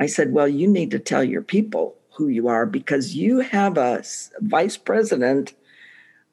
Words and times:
I 0.00 0.06
said, 0.06 0.32
Well, 0.32 0.48
you 0.48 0.66
need 0.66 0.90
to 0.92 0.98
tell 0.98 1.22
your 1.22 1.42
people 1.42 1.94
who 2.14 2.28
you 2.28 2.48
are 2.48 2.66
because 2.66 3.14
you 3.14 3.40
have 3.40 3.76
a 3.76 4.02
vice 4.40 4.76
president 4.76 5.54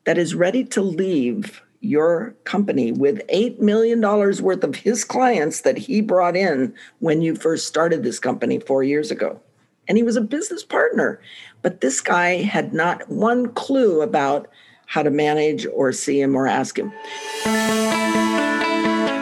that 0.06 0.18
is 0.18 0.34
ready 0.34 0.64
to 0.64 0.82
leave 0.82 1.62
your 1.82 2.34
company 2.46 2.92
with 2.92 3.28
$8 3.28 3.60
million 3.60 4.02
worth 4.02 4.64
of 4.64 4.76
his 4.76 5.04
clients 5.04 5.62
that 5.62 5.78
he 5.78 6.02
brought 6.02 6.36
in 6.36 6.74
when 7.00 7.22
you 7.22 7.36
first 7.36 7.68
started 7.68 8.04
this 8.04 8.20
company 8.20 8.60
four 8.60 8.84
years 8.84 9.12
ago. 9.12 9.40
And 9.88 9.98
he 9.98 10.04
was 10.04 10.16
a 10.16 10.22
business 10.22 10.64
partner. 10.64 11.22
But 11.62 11.82
this 11.82 12.02
guy 12.02 12.38
had 12.38 12.74
not 12.74 13.08
one 13.10 13.54
clue 13.54 14.02
about 14.02 14.48
how 14.86 15.04
to 15.04 15.12
manage 15.12 15.68
or 15.68 15.92
see 15.92 16.20
him 16.22 16.36
or 16.36 16.48
ask 16.48 16.80
him. 16.80 16.90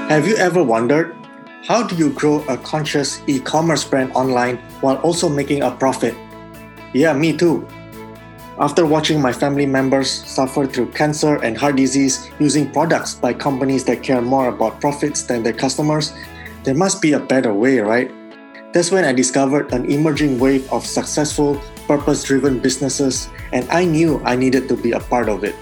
Have 0.08 0.28
you 0.28 0.38
ever 0.38 0.64
wondered 0.64 1.14
how 1.68 1.82
do 1.82 1.96
you 1.96 2.12
grow 2.14 2.46
a 2.46 2.58
conscious 2.58 3.22
e 3.26 3.40
commerce 3.40 3.84
brand 3.84 4.12
online 4.14 4.58
while 4.82 4.98
also 4.98 5.28
making 5.28 5.64
a 5.64 5.72
profit? 5.72 6.14
Yeah, 6.94 7.14
me 7.14 7.36
too. 7.36 7.68
After 8.60 8.86
watching 8.86 9.20
my 9.20 9.34
family 9.34 9.66
members 9.66 10.10
suffer 10.10 10.68
through 10.68 10.92
cancer 10.92 11.42
and 11.42 11.58
heart 11.58 11.76
disease 11.76 12.30
using 12.38 12.72
products 12.72 13.16
by 13.16 13.34
companies 13.34 13.84
that 13.86 14.04
care 14.04 14.22
more 14.22 14.50
about 14.50 14.80
profits 14.80 15.24
than 15.24 15.42
their 15.42 15.58
customers, 15.58 16.14
there 16.64 16.76
must 16.76 17.02
be 17.02 17.14
a 17.14 17.20
better 17.20 17.52
way, 17.52 17.80
right? 17.80 18.12
That's 18.72 18.92
when 18.92 19.04
I 19.04 19.12
discovered 19.12 19.74
an 19.74 19.90
emerging 19.90 20.38
wave 20.38 20.72
of 20.72 20.86
successful, 20.86 21.60
purpose 21.88 22.24
driven 22.24 22.60
businesses, 22.60 23.28
and 23.52 23.68
I 23.72 23.86
knew 23.86 24.22
I 24.24 24.36
needed 24.36 24.70
to 24.70 24.78
be 24.78 24.92
a 24.92 25.00
part 25.00 25.30
of 25.30 25.44
it. 25.44 25.56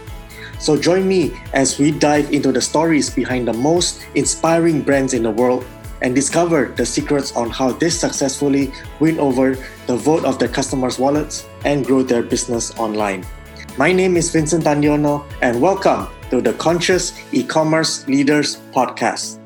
So 0.59 0.75
join 0.75 1.07
me 1.07 1.39
as 1.53 1.79
we 1.79 1.91
dive 1.91 2.31
into 2.33 2.51
the 2.51 2.61
stories 2.61 3.09
behind 3.09 3.47
the 3.47 3.53
most 3.53 4.05
inspiring 4.15 4.81
brands 4.81 5.13
in 5.13 5.23
the 5.23 5.31
world 5.31 5.65
and 6.03 6.13
discover 6.13 6.65
the 6.75 6.85
secrets 6.85 7.31
on 7.31 7.49
how 7.49 7.71
they 7.71 7.89
successfully 7.89 8.71
win 8.99 9.17
over 9.19 9.55
the 9.87 9.95
vote 9.95 10.25
of 10.25 10.37
their 10.37 10.49
customers' 10.49 10.99
wallets 10.99 11.47
and 11.63 11.85
grow 11.85 12.03
their 12.03 12.21
business 12.21 12.77
online. 12.77 13.25
My 13.77 13.93
name 13.93 14.17
is 14.17 14.29
Vincent 14.29 14.65
Tandiono, 14.65 15.23
and 15.41 15.61
welcome 15.61 16.07
to 16.29 16.41
the 16.41 16.53
Conscious 16.53 17.17
E-commerce 17.31 18.05
Leaders 18.07 18.57
Podcast. 18.75 19.39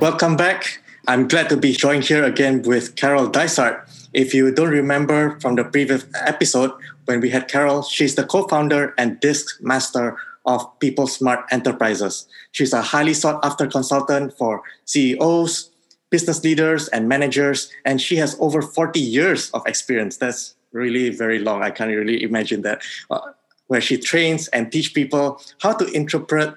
Welcome 0.00 0.36
back. 0.36 0.80
I'm 1.06 1.28
glad 1.28 1.50
to 1.50 1.56
be 1.56 1.72
joined 1.72 2.04
here 2.04 2.24
again 2.24 2.62
with 2.62 2.96
Carol 2.96 3.28
Dysart. 3.28 3.86
If 4.14 4.32
you 4.32 4.50
don't 4.52 4.70
remember 4.70 5.38
from 5.40 5.56
the 5.56 5.64
previous 5.64 6.06
episode, 6.14 6.72
when 7.04 7.20
we 7.20 7.28
had 7.28 7.46
Carol, 7.46 7.82
she's 7.82 8.14
the 8.14 8.24
co-founder 8.24 8.94
and 8.96 9.20
disc 9.20 9.60
master 9.60 10.16
of 10.44 10.66
People 10.80 11.06
Smart 11.06 11.44
Enterprises. 11.50 12.26
She's 12.52 12.72
a 12.72 12.82
highly 12.82 13.14
sought 13.14 13.44
after 13.44 13.66
consultant 13.66 14.36
for 14.36 14.62
CEOs, 14.84 15.70
business 16.10 16.42
leaders, 16.44 16.88
and 16.88 17.08
managers, 17.08 17.70
and 17.84 18.00
she 18.00 18.16
has 18.16 18.36
over 18.40 18.62
40 18.62 19.00
years 19.00 19.50
of 19.50 19.66
experience. 19.66 20.16
That's 20.16 20.54
really 20.72 21.10
very 21.10 21.38
long. 21.38 21.62
I 21.62 21.70
can't 21.70 21.90
really 21.90 22.22
imagine 22.22 22.62
that. 22.62 22.82
Uh, 23.10 23.20
where 23.68 23.80
she 23.80 23.96
trains 23.96 24.48
and 24.48 24.70
teach 24.70 24.92
people 24.92 25.40
how 25.60 25.72
to 25.72 25.90
interpret 25.92 26.54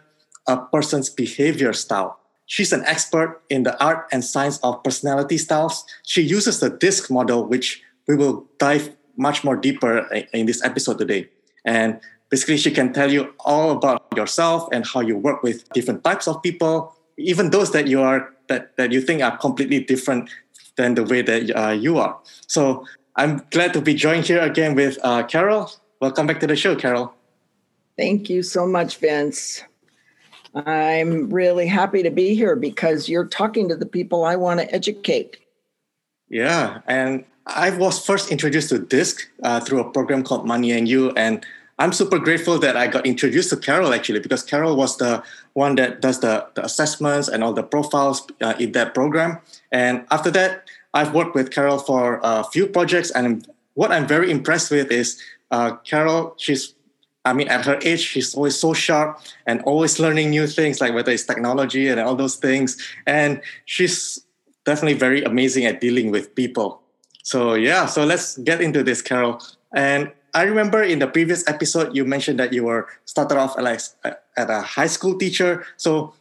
a 0.48 0.58
person's 0.58 1.10
behavior 1.10 1.72
style. 1.72 2.20
She's 2.46 2.74
an 2.74 2.84
expert 2.86 3.42
in 3.50 3.64
the 3.64 3.82
art 3.84 4.08
and 4.12 4.24
science 4.24 4.60
of 4.60 4.84
personality 4.84 5.38
styles. 5.38 5.86
She 6.04 6.22
uses 6.22 6.60
the 6.60 6.70
DISC 6.70 7.10
model, 7.10 7.46
which 7.46 7.82
we 8.08 8.16
will 8.16 8.46
dive 8.60 8.96
much 9.18 9.44
more 9.44 9.56
deeper 9.56 10.00
in 10.34 10.46
this 10.46 10.64
episode 10.64 10.98
today. 10.98 11.30
And 11.64 12.00
basically 12.30 12.58
she 12.58 12.72
can 12.72 12.94
tell 12.94 13.12
you 13.12 13.34
all 13.40 13.72
about 13.72 14.06
yourself 14.16 14.68
and 14.72 14.86
how 14.86 15.00
you 15.00 15.18
work 15.18 15.44
with 15.44 15.68
different 15.70 16.04
types 16.04 16.28
of 16.28 16.42
people. 16.42 16.96
Even 17.18 17.50
those 17.52 17.72
that 17.72 17.88
you 17.88 18.02
are 18.02 18.34
that, 18.48 18.76
that 18.78 18.92
you 18.92 19.02
think 19.02 19.22
are 19.22 19.38
completely 19.38 19.80
different 19.80 20.30
than 20.76 20.96
the 20.96 21.04
way 21.04 21.22
that 21.22 21.52
uh, 21.56 21.72
you 21.72 21.98
are. 21.98 22.20
So 22.48 22.86
i'm 23.18 23.42
glad 23.50 23.72
to 23.74 23.82
be 23.82 23.94
joined 23.94 24.26
here 24.26 24.42
again 24.42 24.76
with 24.76 24.98
uh, 25.04 25.24
carol. 25.24 25.72
Welcome 26.02 26.28
back 26.28 26.40
to 26.42 26.48
the 26.48 26.56
show 26.56 26.76
carol. 26.76 27.14
Thank 27.98 28.30
you 28.30 28.44
so 28.44 28.68
much 28.68 28.98
vince. 28.98 29.64
I'm 30.54 31.30
really 31.30 31.68
happy 31.68 32.04
to 32.04 32.10
be 32.10 32.36
here 32.36 32.56
because 32.56 33.10
you're 33.10 33.28
talking 33.28 33.68
to 33.70 33.76
the 33.76 33.86
people 33.86 34.24
i 34.24 34.36
want 34.36 34.60
to 34.60 34.74
educate. 34.74 35.38
Yeah 36.30 36.82
and 36.88 37.24
i 37.48 37.70
was 37.70 38.04
first 38.04 38.32
introduced 38.32 38.70
to 38.70 38.80
disc 38.80 39.30
uh, 39.44 39.60
through 39.60 39.80
a 39.80 39.92
program 39.92 40.24
called 40.24 40.46
money 40.46 40.72
and 40.72 40.90
you 40.90 41.12
and 41.12 41.46
I'm 41.78 41.92
super 41.92 42.20
grateful 42.20 42.58
that 42.60 42.78
I 42.78 42.88
got 42.88 43.06
introduced 43.06 43.50
to 43.50 43.58
Carol 43.58 43.94
actually 43.94 44.20
because 44.20 44.44
Carol 44.44 44.78
was 44.78 44.98
the 44.98 45.24
one 45.54 45.76
that 45.76 46.02
does 46.02 46.22
the, 46.22 46.48
the 46.56 46.64
assessments 46.64 47.28
and 47.28 47.44
all 47.44 47.54
the 47.54 47.64
profiles 47.64 48.26
uh, 48.42 48.54
in 48.60 48.72
that 48.72 48.94
program. 48.94 49.40
And 49.72 50.06
after 50.10 50.32
that, 50.32 50.70
I've 50.94 51.14
worked 51.14 51.36
with 51.36 51.52
Carol 51.52 51.78
for 51.80 52.22
a 52.24 52.46
few 52.46 52.68
projects. 52.68 53.12
And 53.12 53.46
what 53.74 53.92
I'm 53.92 54.08
very 54.08 54.32
impressed 54.32 54.72
with 54.72 54.90
is 54.90 55.22
uh, 55.52 55.76
Carol, 55.84 56.36
she's, 56.38 56.74
I 57.26 57.34
mean, 57.34 57.50
at 57.50 57.66
her 57.66 57.78
age, 57.84 58.00
she's 58.00 58.34
always 58.36 58.58
so 58.58 58.74
sharp 58.74 59.20
and 59.46 59.62
always 59.64 60.00
learning 60.00 60.30
new 60.30 60.48
things, 60.48 60.80
like 60.80 60.94
whether 60.94 61.12
it's 61.12 61.26
technology 61.26 61.90
and 61.90 62.00
all 62.00 62.16
those 62.16 62.38
things. 62.38 62.82
And 63.06 63.42
she's 63.66 64.26
definitely 64.64 64.98
very 64.98 65.24
amazing 65.24 65.66
at 65.66 65.82
dealing 65.82 66.10
with 66.10 66.34
people. 66.36 66.82
So, 67.24 67.56
yeah, 67.56 67.86
so 67.86 68.06
let's 68.06 68.38
get 68.38 68.62
into 68.62 68.82
this, 68.82 69.02
Carol. 69.02 69.42
And 69.74 70.12
I 70.36 70.44
remember 70.44 70.84
in 70.84 71.00
the 71.00 71.08
previous 71.08 71.48
episode 71.48 71.96
you 71.96 72.04
mentioned 72.04 72.40
that 72.40 72.52
you 72.52 72.66
were 72.66 72.88
started 73.06 73.40
off 73.40 73.58
like 73.58 73.80
at 74.04 74.50
a 74.50 74.62
high 74.62 74.92
school 74.92 75.18
teacher. 75.18 75.66
So 75.78 76.14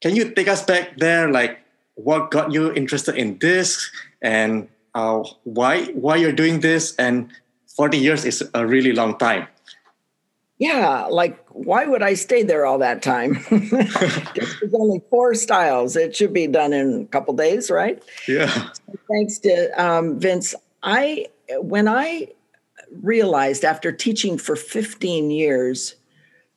can 0.00 0.16
you 0.16 0.32
take 0.32 0.48
us 0.48 0.64
back 0.64 0.96
there? 0.96 1.28
Like 1.30 1.60
what 1.94 2.30
got 2.30 2.52
you 2.52 2.72
interested 2.72 3.16
in 3.16 3.38
this 3.38 3.90
and 4.22 4.68
uh, 4.94 5.22
why 5.44 5.92
why 5.92 6.16
you're 6.16 6.32
doing 6.32 6.60
this? 6.60 6.96
And 6.96 7.30
40 7.76 7.98
years 7.98 8.24
is 8.24 8.42
a 8.54 8.66
really 8.66 8.92
long 8.92 9.18
time. 9.18 9.46
Yeah, 10.56 11.06
like 11.10 11.36
why 11.50 11.84
would 11.84 12.02
I 12.02 12.14
stay 12.14 12.44
there 12.44 12.64
all 12.64 12.78
that 12.78 13.02
time? 13.02 13.44
There's 13.50 14.72
only 14.72 15.02
four 15.10 15.34
styles. 15.34 15.96
It 15.96 16.16
should 16.16 16.32
be 16.32 16.46
done 16.46 16.72
in 16.72 17.02
a 17.02 17.06
couple 17.06 17.34
days, 17.34 17.70
right? 17.70 18.02
Yeah. 18.26 18.70
Thanks 19.10 19.38
to 19.40 19.68
um, 19.76 20.18
Vince. 20.18 20.54
I 20.82 21.26
when 21.60 21.88
I 21.88 22.28
realized 23.02 23.64
after 23.64 23.92
teaching 23.92 24.38
for 24.38 24.56
15 24.56 25.30
years 25.30 25.96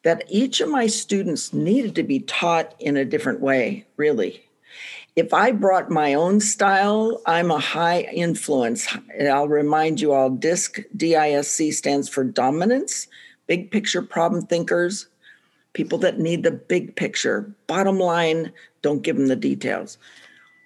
that 0.04 0.24
each 0.30 0.62
of 0.62 0.70
my 0.70 0.88
students 0.88 1.54
needed 1.54 1.96
to 1.96 2.04
be 2.04 2.20
taught 2.20 2.76
in 2.80 2.98
a 2.98 3.06
different 3.06 3.40
way, 3.40 3.86
really. 3.98 4.44
If 5.16 5.34
I 5.34 5.52
brought 5.52 5.90
my 5.90 6.14
own 6.14 6.40
style, 6.40 7.22
I'm 7.26 7.50
a 7.50 7.60
high 7.60 8.02
influence. 8.14 8.88
I'll 9.20 9.48
remind 9.48 10.00
you 10.00 10.14
all 10.14 10.30
DISC, 10.30 10.84
D 10.96 11.16
I 11.16 11.32
S 11.32 11.48
C 11.48 11.72
stands 11.72 12.08
for 12.08 12.24
dominance, 12.24 13.08
big 13.48 13.72
picture 13.72 14.04
problem 14.04 14.46
thinkers, 14.46 15.08
people 15.74 15.98
that 16.00 16.20
need 16.20 16.44
the 16.44 16.52
big 16.52 16.96
picture. 16.96 17.52
Bottom 17.66 18.00
line, 18.00 18.54
don't 18.84 19.02
give 19.02 19.18
them 19.18 19.28
the 19.28 19.36
details 19.36 19.98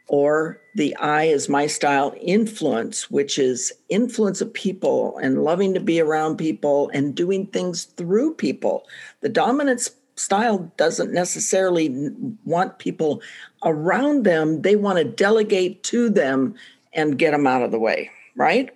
or 0.07 0.59
the 0.75 0.95
I 0.97 1.25
is 1.25 1.49
my 1.49 1.67
style 1.67 2.13
influence, 2.19 3.09
which 3.09 3.37
is 3.37 3.71
influence 3.89 4.41
of 4.41 4.53
people 4.53 5.17
and 5.17 5.43
loving 5.43 5.73
to 5.73 5.79
be 5.79 5.99
around 5.99 6.37
people 6.37 6.89
and 6.93 7.15
doing 7.15 7.47
things 7.47 7.85
through 7.85 8.33
people. 8.35 8.87
The 9.21 9.29
dominant 9.29 9.89
style 10.15 10.71
doesn't 10.77 11.13
necessarily 11.13 12.11
want 12.45 12.79
people 12.79 13.21
around 13.63 14.23
them, 14.23 14.61
they 14.61 14.75
want 14.75 14.97
to 14.97 15.03
delegate 15.03 15.83
to 15.83 16.09
them 16.09 16.55
and 16.93 17.17
get 17.17 17.31
them 17.31 17.47
out 17.47 17.63
of 17.63 17.71
the 17.71 17.79
way, 17.79 18.11
right? 18.35 18.69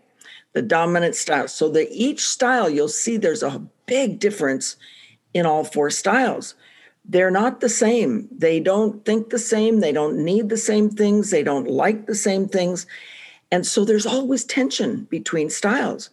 The 0.54 0.62
dominant 0.62 1.16
style. 1.16 1.48
So 1.48 1.70
the 1.70 1.88
each 1.92 2.26
style 2.26 2.70
you'll 2.70 2.88
see 2.88 3.18
there's 3.18 3.44
a 3.44 3.62
big 3.86 4.20
difference 4.20 4.78
in 5.34 5.46
all 5.46 5.64
four 5.64 5.90
styles 5.90 6.56
they're 7.08 7.32
not 7.32 7.60
the 7.62 7.70
same. 7.70 8.28
They 8.32 8.60
don't 8.60 9.06
think 9.06 9.30
the 9.30 9.40
same. 9.40 9.80
They 9.80 9.92
don't 9.92 10.24
need 10.24 10.50
the 10.50 10.58
same 10.58 10.90
things. 10.90 11.30
They 11.30 11.44
don't 11.44 11.70
like 11.70 12.08
the 12.08 12.16
same 12.16 12.48
things. 12.48 12.88
And 13.52 13.66
so 13.66 13.86
there's 13.86 14.06
always 14.06 14.44
tension 14.44 15.06
between 15.06 15.50
styles. 15.50 16.10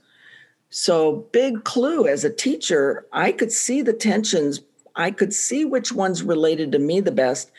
So, 0.74 1.28
big 1.32 1.64
clue 1.64 2.06
as 2.06 2.24
a 2.24 2.32
teacher, 2.32 3.06
I 3.12 3.32
could 3.32 3.52
see 3.52 3.82
the 3.82 3.92
tensions. 3.92 4.60
I 4.96 5.10
could 5.10 5.34
see 5.34 5.66
which 5.66 5.92
ones 5.92 6.22
related 6.22 6.72
to 6.72 6.78
me 6.78 7.00
the 7.00 7.12
best. 7.12 7.50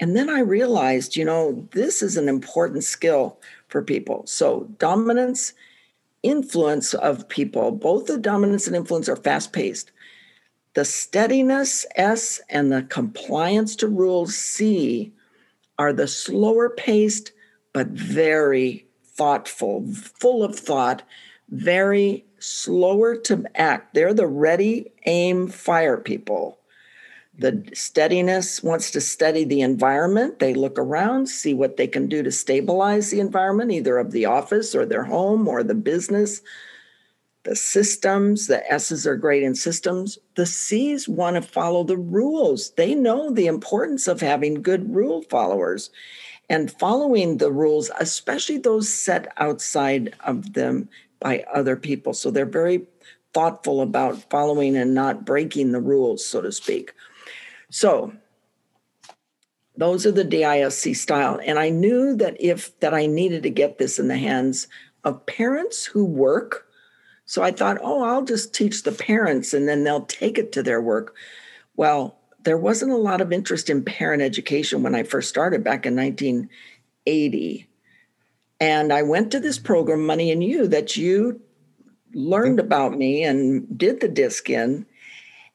And 0.00 0.16
then 0.16 0.28
I 0.28 0.40
realized, 0.40 1.16
you 1.16 1.24
know, 1.24 1.66
this 1.72 2.02
is 2.02 2.16
an 2.16 2.28
important 2.28 2.84
skill 2.84 3.38
for 3.68 3.82
people. 3.82 4.26
So, 4.26 4.68
dominance, 4.78 5.54
influence 6.22 6.92
of 6.92 7.28
people, 7.28 7.70
both 7.70 8.06
the 8.06 8.18
dominance 8.18 8.66
and 8.66 8.76
influence 8.76 9.08
are 9.08 9.16
fast 9.16 9.52
paced. 9.52 9.90
The 10.74 10.84
steadiness, 10.84 11.84
S, 11.96 12.40
and 12.48 12.72
the 12.72 12.82
compliance 12.82 13.76
to 13.76 13.88
rules, 13.88 14.34
C, 14.34 15.12
are 15.78 15.92
the 15.92 16.08
slower 16.08 16.70
paced, 16.70 17.32
but 17.72 17.88
very 17.88 18.86
thoughtful, 19.04 19.84
full 19.92 20.42
of 20.42 20.58
thought, 20.58 21.02
very 21.50 22.24
slower 22.38 23.16
to 23.16 23.44
act. 23.54 23.94
They're 23.94 24.14
the 24.14 24.26
ready, 24.26 24.92
aim, 25.04 25.48
fire 25.48 25.98
people. 25.98 26.58
The 27.38 27.68
steadiness 27.74 28.62
wants 28.62 28.90
to 28.92 29.00
study 29.00 29.44
the 29.44 29.62
environment. 29.62 30.38
They 30.38 30.54
look 30.54 30.78
around, 30.78 31.28
see 31.28 31.54
what 31.54 31.76
they 31.76 31.86
can 31.86 32.06
do 32.08 32.22
to 32.22 32.30
stabilize 32.30 33.10
the 33.10 33.20
environment, 33.20 33.72
either 33.72 33.98
of 33.98 34.12
the 34.12 34.26
office 34.26 34.74
or 34.74 34.86
their 34.86 35.04
home 35.04 35.48
or 35.48 35.62
the 35.62 35.74
business. 35.74 36.42
The 37.44 37.56
systems, 37.56 38.46
the 38.46 38.70
S's 38.72 39.06
are 39.06 39.16
great 39.16 39.42
in 39.42 39.54
systems. 39.54 40.18
The 40.36 40.46
C's 40.46 41.08
want 41.08 41.36
to 41.36 41.42
follow 41.42 41.82
the 41.82 41.96
rules. 41.96 42.70
They 42.72 42.94
know 42.94 43.30
the 43.30 43.46
importance 43.46 44.06
of 44.06 44.20
having 44.20 44.62
good 44.62 44.94
rule 44.94 45.22
followers 45.22 45.90
and 46.48 46.70
following 46.78 47.38
the 47.38 47.50
rules, 47.50 47.90
especially 47.98 48.58
those 48.58 48.92
set 48.92 49.32
outside 49.38 50.14
of 50.20 50.52
them 50.52 50.88
by 51.18 51.44
other 51.52 51.76
people. 51.76 52.14
So 52.14 52.30
they're 52.30 52.46
very 52.46 52.86
thoughtful 53.34 53.80
about 53.80 54.30
following 54.30 54.76
and 54.76 54.94
not 54.94 55.24
breaking 55.24 55.72
the 55.72 55.80
rules, 55.80 56.24
so 56.24 56.42
to 56.42 56.52
speak. 56.52 56.92
So 57.70 58.12
those 59.76 60.06
are 60.06 60.12
the 60.12 60.24
DISC 60.24 60.94
style. 60.94 61.40
And 61.44 61.58
I 61.58 61.70
knew 61.70 62.14
that 62.16 62.36
if 62.38 62.78
that 62.80 62.94
I 62.94 63.06
needed 63.06 63.42
to 63.44 63.50
get 63.50 63.78
this 63.78 63.98
in 63.98 64.08
the 64.08 64.18
hands 64.18 64.68
of 65.02 65.26
parents 65.26 65.84
who 65.84 66.04
work. 66.04 66.68
So 67.26 67.42
I 67.42 67.52
thought, 67.52 67.78
oh, 67.82 68.02
I'll 68.02 68.24
just 68.24 68.54
teach 68.54 68.82
the 68.82 68.92
parents 68.92 69.54
and 69.54 69.68
then 69.68 69.84
they'll 69.84 70.06
take 70.06 70.38
it 70.38 70.52
to 70.52 70.62
their 70.62 70.80
work. 70.80 71.14
Well, 71.76 72.18
there 72.44 72.58
wasn't 72.58 72.92
a 72.92 72.96
lot 72.96 73.20
of 73.20 73.32
interest 73.32 73.70
in 73.70 73.84
parent 73.84 74.22
education 74.22 74.82
when 74.82 74.94
I 74.94 75.04
first 75.04 75.28
started 75.28 75.62
back 75.62 75.86
in 75.86 75.96
1980. 75.96 77.68
And 78.60 78.92
I 78.92 79.02
went 79.02 79.30
to 79.32 79.40
this 79.40 79.58
program, 79.58 80.04
Money 80.04 80.30
and 80.30 80.42
You, 80.42 80.68
that 80.68 80.96
you 80.96 81.40
learned 82.14 82.58
mm-hmm. 82.58 82.66
about 82.66 82.96
me 82.98 83.24
and 83.24 83.66
did 83.76 84.00
the 84.00 84.08
disc 84.08 84.50
in 84.50 84.86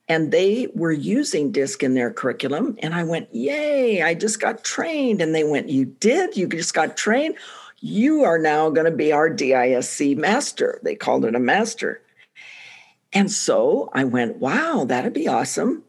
and 0.09 0.31
they 0.31 0.67
were 0.73 0.91
using 0.91 1.51
disc 1.51 1.83
in 1.83 1.93
their 1.93 2.11
curriculum 2.11 2.75
and 2.81 2.93
i 2.93 3.03
went 3.03 3.33
yay 3.33 4.01
i 4.01 4.13
just 4.13 4.41
got 4.41 4.63
trained 4.63 5.21
and 5.21 5.35
they 5.35 5.43
went 5.43 5.69
you 5.69 5.85
did 5.85 6.35
you 6.35 6.47
just 6.47 6.73
got 6.73 6.97
trained 6.97 7.35
you 7.79 8.23
are 8.23 8.39
now 8.39 8.69
going 8.69 8.89
to 8.89 8.95
be 8.95 9.11
our 9.11 9.29
disc 9.29 10.01
master. 10.01 10.79
They 10.83 10.95
called 10.95 11.25
it 11.25 11.35
a 11.35 11.39
master. 11.39 12.01
And 13.13 13.31
so 13.31 13.89
i 13.93 14.03
went 14.03 14.37
wow 14.37 14.85
that'd 14.87 15.13
be 15.13 15.27
awesome. 15.27 15.83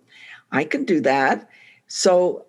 I 0.53 0.65
could 0.65 0.87
do 0.87 1.01
that. 1.03 1.49
So 1.89 2.47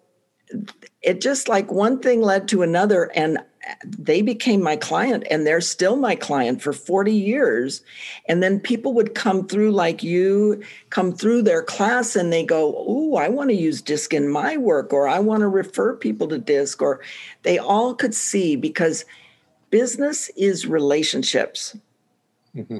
it 1.02 1.22
just 1.22 1.48
like 1.48 1.72
one 1.72 2.00
thing 2.00 2.22
led 2.22 2.48
to 2.50 2.62
another 2.62 3.12
and 3.16 3.38
uh, 3.38 3.74
they 3.84 4.22
became 4.22 4.62
my 4.62 4.76
client 4.76 5.24
and 5.30 5.46
they're 5.46 5.62
still 5.62 5.96
my 5.96 6.16
client 6.16 6.62
for 6.62 6.74
40 6.74 7.14
years. 7.14 7.84
And 8.28 8.42
then 8.42 8.60
people 8.60 8.94
would 8.94 9.16
come 9.16 9.48
through 9.48 9.72
like 9.72 10.04
you 10.04 10.64
come 10.90 11.12
through 11.12 11.44
their 11.44 11.64
class 11.64 12.16
and 12.16 12.32
they 12.32 12.44
go 12.44 12.74
oh 12.78 13.16
i 13.16 13.28
want 13.28 13.50
to 13.50 13.56
use 13.56 13.82
disc 13.82 14.14
in 14.14 14.28
my 14.28 14.58
work 14.58 14.94
or 14.94 15.08
i 15.08 15.20
want 15.20 15.42
to 15.42 15.48
refer 15.48 15.96
people 15.96 16.28
to 16.28 16.38
disc 16.38 16.82
or 16.82 17.02
they 17.44 17.58
all 17.58 17.94
could 17.94 18.14
see 18.14 18.56
because 18.56 19.06
business 19.70 20.30
is 20.36 20.68
relationships 20.68 21.78
mm-hmm. 22.56 22.80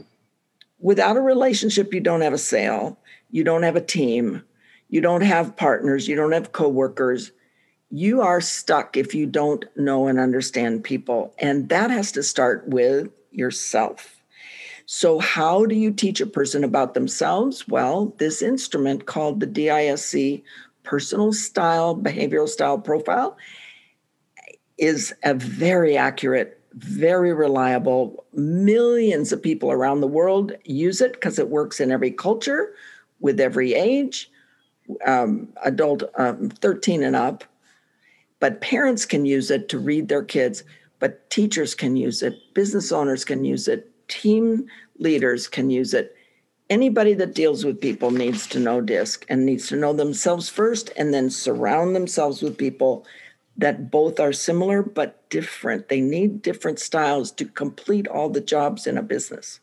without 0.80 1.18
a 1.18 1.22
relationship 1.22 1.94
you 1.94 2.00
don't 2.00 2.22
have 2.22 2.34
a 2.34 2.38
sale 2.38 2.98
you 3.32 3.44
don't 3.44 3.64
have 3.64 3.76
a 3.76 3.82
team 3.82 4.44
you 4.90 5.02
don't 5.02 5.22
have 5.22 5.56
partners 5.56 6.08
you 6.08 6.16
don't 6.16 6.32
have 6.32 6.52
coworkers 6.52 7.32
you 7.92 8.22
are 8.22 8.42
stuck 8.42 8.96
if 8.98 9.16
you 9.16 9.26
don't 9.26 9.66
know 9.76 10.08
and 10.08 10.20
understand 10.20 10.84
people. 10.84 11.34
And 11.40 11.70
that 11.70 11.90
has 11.90 12.12
to 12.14 12.24
start 12.24 12.68
with 12.68 13.10
yourself. 13.32 14.16
So, 14.86 15.20
how 15.20 15.66
do 15.66 15.76
you 15.76 15.92
teach 15.92 16.20
a 16.20 16.26
person 16.26 16.64
about 16.64 16.94
themselves? 16.94 17.68
Well, 17.68 18.14
this 18.18 18.42
instrument 18.42 19.06
called 19.06 19.40
the 19.40 19.46
DISC 19.46 20.42
Personal 20.84 21.32
Style 21.34 21.96
Behavioral 21.96 22.48
Style 22.48 22.80
Profile 22.80 23.38
is 24.78 25.14
a 25.24 25.34
very 25.36 25.96
accurate, 25.96 26.59
very 26.80 27.34
reliable. 27.34 28.26
Millions 28.34 29.32
of 29.32 29.42
people 29.42 29.72
around 29.72 30.02
the 30.02 30.08
world 30.08 30.54
use 30.66 31.02
it 31.02 31.14
because 31.14 31.40
it 31.40 31.50
works 31.50 31.80
in 31.80 31.92
every 31.92 32.12
culture, 32.12 32.74
with 33.20 33.40
every 33.40 33.74
age, 33.74 34.32
um, 35.06 35.48
adult 35.64 36.04
um, 36.18 36.50
13 36.50 37.04
and 37.04 37.16
up 37.16 37.44
but 38.40 38.62
parents 38.62 39.06
can 39.06 39.26
use 39.26 39.52
it 39.52 39.70
to 39.70 39.80
read 39.80 40.08
their 40.08 40.24
kids, 40.24 40.64
but 41.00 41.30
teachers 41.30 41.76
can 41.76 41.96
use 41.96 42.24
it, 42.24 42.36
business 42.54 42.92
owners 42.92 43.26
can 43.26 43.44
use 43.44 43.68
it, 43.68 43.92
team 44.08 44.66
leaders 44.98 45.48
can 45.48 45.70
use 45.70 45.94
it. 45.94 46.16
Anybody 46.70 47.14
that 47.16 47.34
deals 47.34 47.66
with 47.66 47.82
people 47.82 48.12
needs 48.12 48.48
to 48.48 48.60
know 48.60 48.80
DISC 48.80 49.26
and 49.30 49.46
needs 49.46 49.68
to 49.70 49.76
know 49.76 49.94
themselves 49.94 50.50
first 50.50 50.92
and 50.98 51.14
then 51.14 51.30
surround 51.30 51.96
themselves 51.96 52.42
with 52.42 52.58
people 52.58 53.06
that 53.60 53.92
both 53.92 54.20
are 54.20 54.34
similar 54.34 54.82
but 54.82 55.30
different. 55.30 55.90
They 55.90 56.02
need 56.02 56.42
different 56.42 56.80
styles 56.80 57.32
to 57.34 57.46
complete 57.46 58.08
all 58.08 58.30
the 58.30 58.42
jobs 58.42 58.88
in 58.88 58.98
a 58.98 59.04
business. 59.04 59.60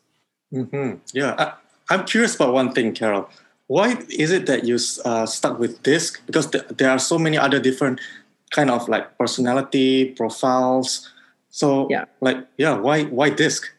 Mm-hmm. 0.53 0.99
Yeah, 1.13 1.55
I, 1.89 1.93
am 1.93 2.05
curious 2.05 2.35
about 2.35 2.53
one 2.53 2.71
thing, 2.71 2.93
Carol. 2.93 3.29
Why 3.65 3.97
is 4.09 4.31
it 4.31 4.45
that 4.45 4.63
you 4.63 4.77
uh, 5.03 5.25
stuck 5.25 5.59
with 5.59 5.83
DISC? 5.83 6.25
Because 6.25 6.47
th- 6.49 6.63
there 6.77 6.89
are 6.89 6.99
so 6.99 7.19
many 7.19 7.37
other 7.37 7.59
different 7.59 7.99
kind 8.51 8.69
of 8.69 8.87
like 8.87 9.17
personality 9.17 10.11
profiles. 10.11 11.11
So 11.49 11.87
yeah, 11.89 12.05
like 12.21 12.37
yeah, 12.57 12.77
why 12.77 13.05
why 13.05 13.29
disc? 13.29 13.73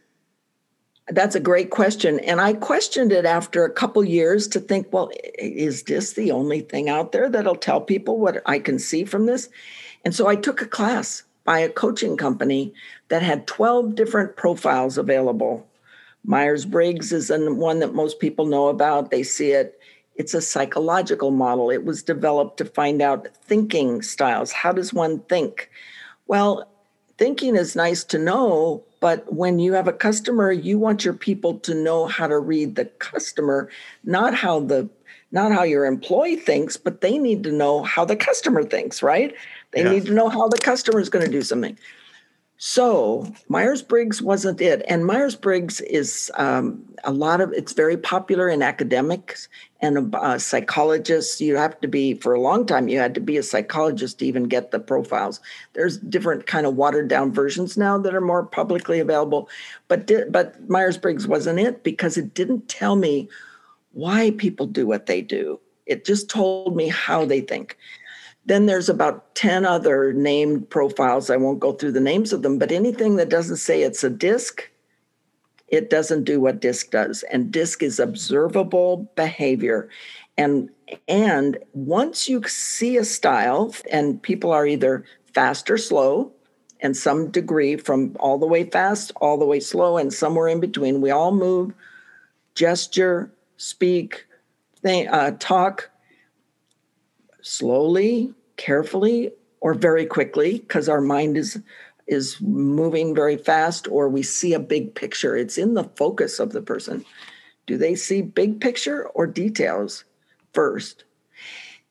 That's 1.10 1.34
a 1.34 1.40
great 1.40 1.70
question. 1.70 2.18
And 2.20 2.38
I 2.38 2.52
questioned 2.52 3.12
it 3.12 3.24
after 3.24 3.64
a 3.64 3.72
couple 3.72 4.04
years 4.04 4.46
to 4.48 4.60
think, 4.60 4.92
well, 4.92 5.10
is 5.38 5.84
this 5.84 6.12
the 6.12 6.30
only 6.32 6.60
thing 6.60 6.90
out 6.90 7.12
there 7.12 7.30
that'll 7.30 7.56
tell 7.56 7.80
people 7.80 8.18
what 8.18 8.42
I 8.44 8.58
can 8.58 8.78
see 8.78 9.04
from 9.04 9.24
this? 9.24 9.48
And 10.08 10.14
so 10.14 10.26
I 10.26 10.36
took 10.36 10.62
a 10.62 10.66
class 10.66 11.24
by 11.44 11.58
a 11.58 11.68
coaching 11.68 12.16
company 12.16 12.72
that 13.08 13.20
had 13.20 13.46
12 13.46 13.94
different 13.94 14.36
profiles 14.36 14.96
available. 14.96 15.68
Myers 16.24 16.64
Briggs 16.64 17.12
is 17.12 17.30
one 17.30 17.80
that 17.80 17.92
most 17.92 18.18
people 18.18 18.46
know 18.46 18.68
about. 18.68 19.10
They 19.10 19.22
see 19.22 19.50
it 19.50 19.78
it's 20.16 20.32
a 20.32 20.40
psychological 20.40 21.30
model. 21.30 21.68
It 21.68 21.84
was 21.84 22.02
developed 22.02 22.56
to 22.56 22.64
find 22.64 23.02
out 23.02 23.28
thinking 23.44 24.00
styles. 24.00 24.50
How 24.50 24.72
does 24.72 24.94
one 24.94 25.20
think? 25.28 25.70
Well, 26.26 26.66
thinking 27.18 27.54
is 27.54 27.76
nice 27.76 28.02
to 28.04 28.18
know, 28.18 28.82
but 29.00 29.30
when 29.30 29.58
you 29.58 29.74
have 29.74 29.88
a 29.88 29.92
customer, 29.92 30.50
you 30.50 30.78
want 30.78 31.04
your 31.04 31.12
people 31.12 31.58
to 31.58 31.74
know 31.74 32.06
how 32.06 32.28
to 32.28 32.38
read 32.38 32.76
the 32.76 32.86
customer, 32.86 33.68
not 34.04 34.34
how 34.34 34.60
the 34.60 34.88
not 35.30 35.52
how 35.52 35.62
your 35.62 35.84
employee 35.84 36.36
thinks, 36.36 36.76
but 36.76 37.00
they 37.00 37.18
need 37.18 37.42
to 37.42 37.52
know 37.52 37.82
how 37.82 38.04
the 38.04 38.16
customer 38.16 38.62
thinks, 38.64 39.02
right? 39.02 39.34
They 39.72 39.82
yeah. 39.82 39.90
need 39.90 40.06
to 40.06 40.12
know 40.12 40.28
how 40.28 40.48
the 40.48 40.58
customer 40.58 41.00
is 41.00 41.08
going 41.08 41.24
to 41.24 41.30
do 41.30 41.42
something. 41.42 41.78
So 42.60 43.32
Myers 43.48 43.82
Briggs 43.82 44.20
wasn't 44.20 44.60
it, 44.60 44.82
and 44.88 45.06
Myers 45.06 45.36
Briggs 45.36 45.80
is 45.80 46.28
um, 46.34 46.84
a 47.04 47.12
lot 47.12 47.40
of. 47.40 47.52
It's 47.52 47.72
very 47.72 47.96
popular 47.96 48.48
in 48.48 48.62
academics 48.62 49.48
and 49.80 50.12
uh, 50.12 50.38
psychologists. 50.38 51.40
You 51.40 51.54
have 51.54 51.80
to 51.82 51.86
be 51.86 52.14
for 52.14 52.34
a 52.34 52.40
long 52.40 52.66
time. 52.66 52.88
You 52.88 52.98
had 52.98 53.14
to 53.14 53.20
be 53.20 53.36
a 53.36 53.44
psychologist 53.44 54.18
to 54.18 54.26
even 54.26 54.44
get 54.44 54.72
the 54.72 54.80
profiles. 54.80 55.38
There's 55.74 55.98
different 55.98 56.48
kind 56.48 56.66
of 56.66 56.74
watered 56.74 57.06
down 57.06 57.30
versions 57.30 57.76
now 57.76 57.96
that 57.98 58.12
are 58.12 58.20
more 58.20 58.44
publicly 58.44 58.98
available, 58.98 59.48
but 59.86 60.08
di- 60.08 60.24
but 60.28 60.68
Myers 60.68 60.98
Briggs 60.98 61.28
wasn't 61.28 61.60
it 61.60 61.84
because 61.84 62.16
it 62.16 62.34
didn't 62.34 62.68
tell 62.68 62.96
me 62.96 63.28
why 63.92 64.32
people 64.32 64.66
do 64.66 64.84
what 64.84 65.06
they 65.06 65.22
do. 65.22 65.60
It 65.86 66.04
just 66.04 66.28
told 66.28 66.74
me 66.74 66.88
how 66.88 67.24
they 67.24 67.40
think. 67.40 67.78
Then 68.48 68.64
there's 68.64 68.88
about 68.88 69.34
10 69.34 69.66
other 69.66 70.14
named 70.14 70.70
profiles. 70.70 71.28
I 71.28 71.36
won't 71.36 71.60
go 71.60 71.72
through 71.72 71.92
the 71.92 72.00
names 72.00 72.32
of 72.32 72.40
them, 72.40 72.58
but 72.58 72.72
anything 72.72 73.16
that 73.16 73.28
doesn't 73.28 73.58
say 73.58 73.82
it's 73.82 74.02
a 74.02 74.08
disc, 74.08 74.70
it 75.68 75.90
doesn't 75.90 76.24
do 76.24 76.40
what 76.40 76.62
disc 76.62 76.90
does. 76.90 77.22
And 77.24 77.52
disc 77.52 77.82
is 77.82 78.00
observable 78.00 79.12
behavior. 79.16 79.90
And 80.38 80.70
and 81.06 81.58
once 81.74 82.26
you 82.26 82.42
see 82.44 82.96
a 82.96 83.04
style 83.04 83.74
and 83.92 84.22
people 84.22 84.50
are 84.50 84.66
either 84.66 85.04
fast 85.34 85.68
or 85.68 85.76
slow, 85.76 86.32
and 86.80 86.96
some 86.96 87.30
degree 87.30 87.76
from 87.76 88.16
all 88.18 88.38
the 88.38 88.46
way 88.46 88.64
fast, 88.64 89.12
all 89.16 89.36
the 89.36 89.44
way 89.44 89.60
slow, 89.60 89.98
and 89.98 90.10
somewhere 90.10 90.48
in 90.48 90.58
between, 90.58 91.02
we 91.02 91.10
all 91.10 91.32
move, 91.32 91.74
gesture, 92.54 93.30
speak, 93.58 94.24
think, 94.80 95.06
uh, 95.12 95.32
talk 95.32 95.90
slowly, 97.42 98.32
carefully 98.58 99.32
or 99.60 99.72
very 99.72 100.04
quickly 100.04 100.58
because 100.58 100.88
our 100.88 101.00
mind 101.00 101.38
is 101.38 101.58
is 102.06 102.40
moving 102.40 103.14
very 103.14 103.36
fast 103.36 103.86
or 103.88 104.08
we 104.08 104.22
see 104.22 104.54
a 104.54 104.58
big 104.58 104.94
picture. 104.94 105.36
It's 105.36 105.58
in 105.58 105.74
the 105.74 105.84
focus 105.84 106.38
of 106.38 106.52
the 106.52 106.62
person. 106.62 107.04
Do 107.66 107.76
they 107.76 107.94
see 107.94 108.22
big 108.22 108.62
picture 108.62 109.08
or 109.08 109.26
details 109.26 110.04
first? 110.54 111.04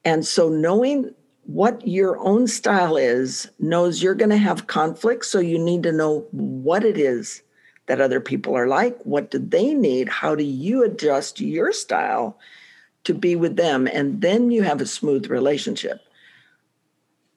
And 0.03 0.25
so 0.25 0.49
knowing 0.49 1.13
what 1.43 1.87
your 1.87 2.17
own 2.17 2.47
style 2.47 2.97
is 2.97 3.49
knows 3.59 4.01
you're 4.01 4.15
going 4.15 4.31
to 4.31 4.37
have 4.37 4.67
conflict 4.67 5.25
so 5.25 5.39
you 5.39 5.59
need 5.59 5.83
to 5.83 5.91
know 5.91 6.27
what 6.31 6.83
it 6.83 6.97
is 6.97 7.43
that 7.85 8.01
other 8.01 8.19
people 8.19 8.55
are 8.55 8.67
like 8.67 8.97
what 9.03 9.31
do 9.31 9.39
they 9.39 9.73
need 9.73 10.09
how 10.09 10.35
do 10.35 10.43
you 10.43 10.83
adjust 10.83 11.39
your 11.39 11.71
style 11.71 12.37
to 13.07 13.13
be 13.13 13.37
with 13.37 13.55
them, 13.55 13.87
and 13.87 14.21
then 14.21 14.51
you 14.51 14.63
have 14.63 14.81
a 14.81 14.85
smooth 14.85 15.31
relationship. 15.31 16.01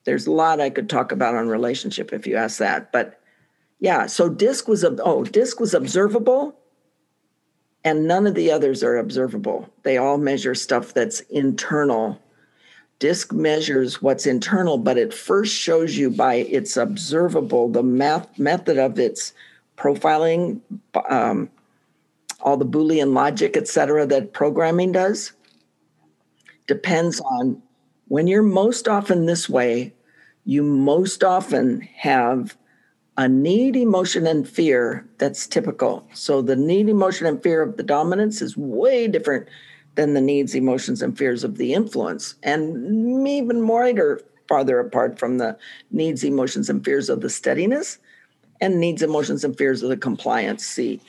There's 0.03 0.27
a 0.27 0.31
lot 0.31 0.59
I 0.59 0.69
could 0.69 0.89
talk 0.89 1.11
about 1.11 1.35
on 1.35 1.47
relationship 1.47 2.13
if 2.13 2.25
you 2.25 2.35
ask 2.35 2.57
that, 2.57 2.91
but 2.91 3.19
yeah. 3.79 4.07
So 4.07 4.29
disc 4.29 4.67
was 4.67 4.83
oh 4.83 5.23
disc 5.23 5.59
was 5.59 5.73
observable, 5.73 6.55
and 7.83 8.07
none 8.07 8.27
of 8.27 8.35
the 8.35 8.51
others 8.51 8.83
are 8.83 8.97
observable. 8.97 9.69
They 9.83 9.97
all 9.97 10.17
measure 10.17 10.55
stuff 10.55 10.93
that's 10.93 11.21
internal. 11.21 12.19
DISC 12.99 13.33
measures 13.33 13.99
what's 13.99 14.27
internal, 14.27 14.77
but 14.77 14.95
it 14.95 15.11
first 15.11 15.55
shows 15.55 15.97
you 15.97 16.11
by 16.11 16.35
its 16.35 16.77
observable, 16.77 17.67
the 17.67 17.81
math 17.81 18.37
method 18.37 18.77
of 18.77 18.99
its 18.99 19.33
profiling, 19.75 20.61
um, 21.09 21.49
all 22.41 22.57
the 22.57 22.65
Boolean 22.65 23.13
logic, 23.13 23.57
et 23.57 23.67
cetera, 23.67 24.05
that 24.05 24.33
programming 24.33 24.91
does, 24.91 25.31
depends 26.67 27.19
on 27.21 27.59
when 28.11 28.27
you're 28.27 28.43
most 28.43 28.89
often 28.89 29.25
this 29.25 29.47
way, 29.47 29.93
you 30.43 30.61
most 30.63 31.23
often 31.23 31.79
have 31.95 32.57
a 33.15 33.25
need, 33.29 33.77
emotion, 33.77 34.27
and 34.27 34.45
fear 34.45 35.07
that's 35.17 35.47
typical. 35.47 36.05
So 36.13 36.41
the 36.41 36.57
need, 36.57 36.89
emotion, 36.89 37.25
and 37.25 37.41
fear 37.41 37.61
of 37.61 37.77
the 37.77 37.83
dominance 37.83 38.41
is 38.41 38.57
way 38.57 39.07
different 39.07 39.47
than 39.95 40.13
the 40.13 40.19
needs, 40.19 40.55
emotions, 40.55 41.01
and 41.01 41.17
fears 41.17 41.45
of 41.45 41.55
the 41.55 41.73
influence, 41.73 42.35
and 42.43 43.25
even 43.25 43.69
or 43.69 44.19
farther 44.45 44.79
apart 44.79 45.17
from 45.17 45.37
the 45.37 45.57
needs, 45.91 46.25
emotions, 46.25 46.69
and 46.69 46.83
fears 46.83 47.07
of 47.07 47.21
the 47.21 47.29
steadiness 47.29 47.97
and 48.59 48.77
needs, 48.81 49.01
emotions, 49.01 49.45
and 49.45 49.57
fears 49.57 49.83
of 49.83 49.89
the 49.89 49.95
compliance 49.95 50.65
See, 50.65 50.99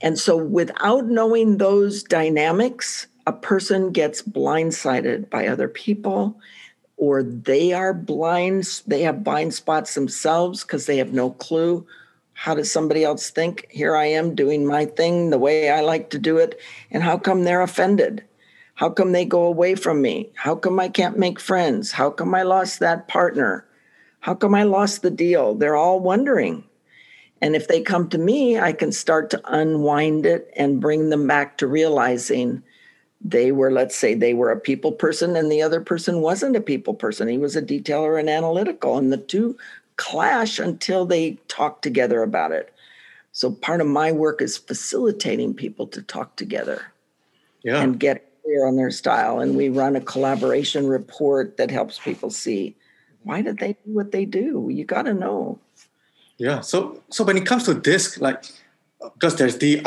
And 0.00 0.18
so 0.18 0.38
without 0.38 1.04
knowing 1.04 1.58
those 1.58 2.02
dynamics, 2.02 3.08
a 3.26 3.32
person 3.32 3.92
gets 3.92 4.22
blindsided 4.22 5.30
by 5.30 5.46
other 5.46 5.68
people 5.68 6.40
or 6.96 7.22
they 7.22 7.72
are 7.72 7.94
blind, 7.94 8.82
they 8.86 9.02
have 9.02 9.24
blind 9.24 9.54
spots 9.54 9.94
themselves 9.94 10.62
because 10.62 10.86
they 10.86 10.98
have 10.98 11.12
no 11.12 11.30
clue. 11.30 11.86
How 12.34 12.54
does 12.54 12.70
somebody 12.70 13.04
else 13.04 13.30
think? 13.30 13.66
Here 13.70 13.96
I 13.96 14.06
am 14.06 14.34
doing 14.34 14.66
my 14.66 14.86
thing 14.86 15.30
the 15.30 15.38
way 15.38 15.70
I 15.70 15.80
like 15.80 16.10
to 16.10 16.18
do 16.18 16.38
it. 16.38 16.60
And 16.90 17.02
how 17.02 17.18
come 17.18 17.44
they're 17.44 17.62
offended? 17.62 18.24
How 18.74 18.88
come 18.88 19.12
they 19.12 19.24
go 19.24 19.44
away 19.44 19.74
from 19.74 20.00
me? 20.00 20.30
How 20.34 20.54
come 20.54 20.80
I 20.80 20.88
can't 20.88 21.18
make 21.18 21.38
friends? 21.38 21.92
How 21.92 22.10
come 22.10 22.34
I 22.34 22.42
lost 22.42 22.80
that 22.80 23.06
partner? 23.06 23.66
How 24.20 24.34
come 24.34 24.54
I 24.54 24.62
lost 24.62 25.02
the 25.02 25.10
deal? 25.10 25.54
They're 25.54 25.76
all 25.76 26.00
wondering. 26.00 26.64
And 27.40 27.56
if 27.56 27.66
they 27.66 27.80
come 27.80 28.08
to 28.10 28.18
me, 28.18 28.58
I 28.58 28.72
can 28.72 28.92
start 28.92 29.30
to 29.30 29.42
unwind 29.44 30.26
it 30.26 30.52
and 30.56 30.80
bring 30.80 31.10
them 31.10 31.26
back 31.26 31.58
to 31.58 31.66
realizing 31.66 32.62
they 33.24 33.52
were 33.52 33.70
let's 33.70 33.96
say 33.96 34.14
they 34.14 34.34
were 34.34 34.50
a 34.50 34.58
people 34.58 34.92
person 34.92 35.36
and 35.36 35.50
the 35.50 35.62
other 35.62 35.80
person 35.80 36.20
wasn't 36.20 36.56
a 36.56 36.60
people 36.60 36.94
person. 36.94 37.28
He 37.28 37.38
was 37.38 37.56
a 37.56 37.62
detailer 37.62 38.18
and 38.18 38.28
analytical 38.28 38.98
and 38.98 39.12
the 39.12 39.16
two 39.16 39.56
clash 39.96 40.58
until 40.58 41.06
they 41.06 41.38
talk 41.48 41.82
together 41.82 42.22
about 42.22 42.52
it. 42.52 42.72
So 43.32 43.52
part 43.52 43.80
of 43.80 43.86
my 43.86 44.12
work 44.12 44.42
is 44.42 44.58
facilitating 44.58 45.54
people 45.54 45.86
to 45.88 46.02
talk 46.02 46.36
together 46.36 46.82
yeah. 47.62 47.80
and 47.80 47.98
get 47.98 48.28
clear 48.42 48.66
on 48.66 48.76
their 48.76 48.90
style 48.90 49.40
and 49.40 49.56
we 49.56 49.68
run 49.68 49.94
a 49.94 50.00
collaboration 50.00 50.86
report 50.86 51.56
that 51.56 51.70
helps 51.70 51.98
people 51.98 52.30
see 52.30 52.76
why 53.22 53.40
did 53.40 53.58
they 53.58 53.74
do 53.74 53.92
what 53.92 54.10
they 54.10 54.24
do? 54.24 54.68
You 54.68 54.84
got 54.84 55.02
to 55.02 55.14
know. 55.14 55.60
Yeah 56.38 56.60
so 56.60 57.00
so 57.08 57.22
when 57.22 57.36
it 57.36 57.46
comes 57.46 57.64
to 57.64 57.74
disc 57.74 58.20
like 58.20 58.42
because 59.14 59.36
there's 59.36 59.58
disc 59.58 59.80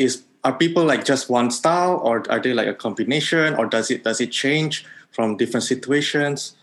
is 0.00 0.22
are 0.44 0.52
people 0.52 0.84
like 0.84 1.04
just 1.04 1.30
one 1.30 1.50
style 1.50 2.00
or 2.04 2.30
are 2.30 2.38
they 2.38 2.52
like 2.52 2.68
a 2.68 2.74
combination 2.74 3.54
or 3.54 3.66
does 3.66 3.90
it 3.90 4.04
does 4.04 4.20
it 4.20 4.30
change 4.30 4.84
from 5.10 5.36
different 5.36 5.64
situations? 5.64 6.56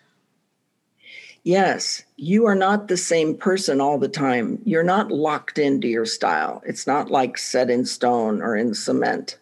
Yes. 1.43 2.03
You 2.17 2.45
are 2.45 2.55
not 2.55 2.87
the 2.87 2.97
same 2.97 3.35
person 3.35 3.81
all 3.81 3.97
the 3.97 4.07
time. 4.07 4.61
You're 4.63 4.83
not 4.83 5.11
locked 5.11 5.57
into 5.57 5.87
your 5.87 6.05
style. 6.05 6.61
It's 6.65 6.85
not 6.85 7.09
like 7.09 7.39
set 7.39 7.71
in 7.71 7.85
stone 7.85 8.43
or 8.43 8.55
in 8.55 8.75
cement. 8.75 9.39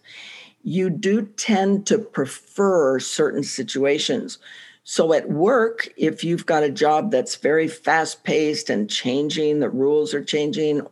You 0.64 0.90
do 0.90 1.24
tend 1.26 1.86
to 1.88 1.98
prefer 1.98 3.00
certain 3.00 3.44
situations. 3.44 4.38
So 4.86 5.14
at 5.14 5.30
work 5.30 5.90
if 5.98 6.24
you've 6.24 6.46
got 6.46 6.64
a 6.64 6.72
job 6.72 7.12
that's 7.12 7.36
very 7.36 7.68
fast 7.68 8.24
paced 8.24 8.70
and 8.70 8.90
changing 8.90 9.60
the 9.60 9.70
rules 9.70 10.14
are 10.14 10.24
changing 10.24 10.88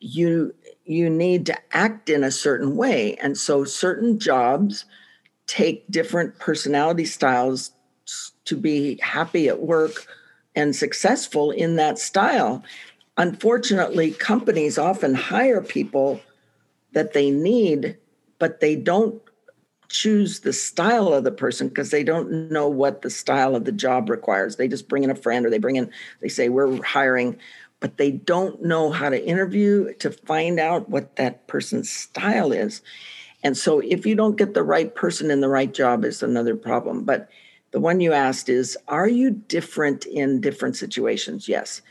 you 0.00 0.54
you 0.84 1.08
need 1.08 1.46
to 1.46 1.56
act 1.72 2.10
in 2.10 2.24
a 2.24 2.30
certain 2.30 2.76
way. 2.76 3.16
And 3.16 3.36
so 3.36 3.64
certain 3.64 4.18
jobs 4.18 4.84
take 5.46 5.90
different 5.90 6.38
personality 6.38 7.04
styles 7.04 7.72
to 8.44 8.56
be 8.56 8.98
happy 9.02 9.48
at 9.48 9.60
work 9.60 10.06
and 10.54 10.76
successful 10.76 11.50
in 11.50 11.76
that 11.76 11.98
style. 11.98 12.62
Unfortunately, 13.16 14.12
companies 14.12 14.78
often 14.78 15.14
hire 15.14 15.62
people 15.62 16.20
that 16.92 17.12
they 17.12 17.30
need, 17.30 17.96
but 18.38 18.60
they 18.60 18.76
don't 18.76 19.20
choose 19.88 20.40
the 20.40 20.52
style 20.52 21.12
of 21.12 21.24
the 21.24 21.30
person 21.30 21.68
because 21.68 21.90
they 21.90 22.02
don't 22.02 22.50
know 22.50 22.68
what 22.68 23.02
the 23.02 23.10
style 23.10 23.54
of 23.54 23.64
the 23.64 23.72
job 23.72 24.10
requires. 24.10 24.56
They 24.56 24.68
just 24.68 24.88
bring 24.88 25.04
in 25.04 25.10
a 25.10 25.14
friend 25.14 25.46
or 25.46 25.50
they 25.50 25.58
bring 25.58 25.76
in, 25.76 25.90
they 26.20 26.28
say, 26.28 26.48
We're 26.48 26.82
hiring 26.82 27.38
but 27.80 27.98
they 27.98 28.10
don't 28.10 28.62
know 28.62 28.90
how 28.90 29.10
to 29.10 29.26
interview 29.26 29.92
to 29.94 30.10
find 30.10 30.58
out 30.58 30.88
what 30.88 31.16
that 31.16 31.46
person's 31.46 31.90
style 31.90 32.52
is. 32.52 32.82
And 33.42 33.56
so 33.56 33.80
if 33.80 34.06
you 34.06 34.14
don't 34.14 34.38
get 34.38 34.54
the 34.54 34.62
right 34.62 34.94
person 34.94 35.30
in 35.30 35.40
the 35.40 35.48
right 35.48 35.72
job 35.72 36.04
is 36.04 36.22
another 36.22 36.56
problem. 36.56 37.04
But 37.04 37.28
the 37.72 37.80
one 37.80 38.00
you 38.00 38.12
asked 38.12 38.48
is 38.48 38.78
are 38.88 39.08
you 39.08 39.30
different 39.30 40.06
in 40.06 40.40
different 40.40 40.76
situations? 40.76 41.48
Yes. 41.48 41.82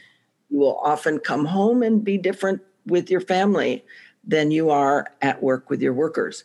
You 0.50 0.60
will 0.60 0.78
often 0.80 1.20
come 1.20 1.46
home 1.46 1.84
and 1.84 2.04
be 2.04 2.18
different 2.18 2.62
with 2.86 3.12
your 3.12 3.22
family 3.22 3.86
than 4.24 4.52
you 4.52 4.70
are 4.70 5.08
at 5.22 5.44
work 5.44 5.70
with 5.70 5.82
your 5.82 5.94
workers. 5.94 6.44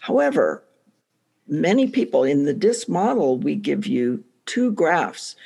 However, 0.00 0.62
many 1.48 1.88
people 1.88 2.22
in 2.24 2.44
the 2.44 2.54
DIS 2.54 2.88
model, 2.88 3.38
we 3.38 3.56
give 3.56 3.86
you 3.86 4.24
two 4.46 4.72
graphs. 4.72 5.36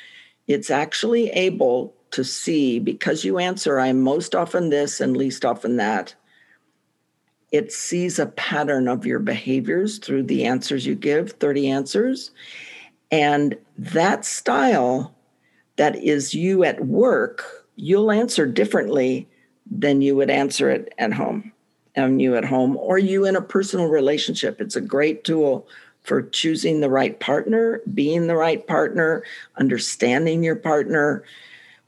It's 0.47 0.69
actually 0.69 1.29
able 1.31 1.95
to 2.11 2.23
see 2.23 2.79
because 2.79 3.23
you 3.23 3.37
answer, 3.37 3.79
I'm 3.79 4.01
most 4.01 4.35
often 4.35 4.69
this 4.69 4.99
and 4.99 5.17
least 5.17 5.45
often 5.45 5.77
that. 5.77 6.13
It 7.51 7.71
sees 7.71 8.19
a 8.19 8.27
pattern 8.27 8.87
of 8.87 9.05
your 9.05 9.19
behaviors 9.19 9.97
through 9.97 10.23
the 10.23 10.45
answers 10.45 10.85
you 10.85 10.95
give, 10.95 11.31
30 11.33 11.69
answers. 11.69 12.31
And 13.11 13.57
that 13.77 14.23
style 14.23 15.13
that 15.75 15.95
is 15.97 16.33
you 16.33 16.63
at 16.63 16.85
work, 16.85 17.67
you'll 17.75 18.11
answer 18.11 18.45
differently 18.45 19.27
than 19.69 20.01
you 20.01 20.15
would 20.15 20.29
answer 20.29 20.69
it 20.69 20.93
at 20.97 21.13
home 21.13 21.51
and 21.95 22.21
you 22.21 22.35
at 22.35 22.45
home 22.45 22.77
or 22.77 22.97
you 22.97 23.25
in 23.25 23.35
a 23.35 23.41
personal 23.41 23.87
relationship. 23.87 24.61
It's 24.61 24.75
a 24.75 24.81
great 24.81 25.23
tool 25.23 25.67
for 26.03 26.23
choosing 26.23 26.79
the 26.79 26.89
right 26.89 27.19
partner, 27.19 27.81
being 27.93 28.27
the 28.27 28.35
right 28.35 28.65
partner, 28.65 29.23
understanding 29.57 30.43
your 30.43 30.55
partner, 30.55 31.23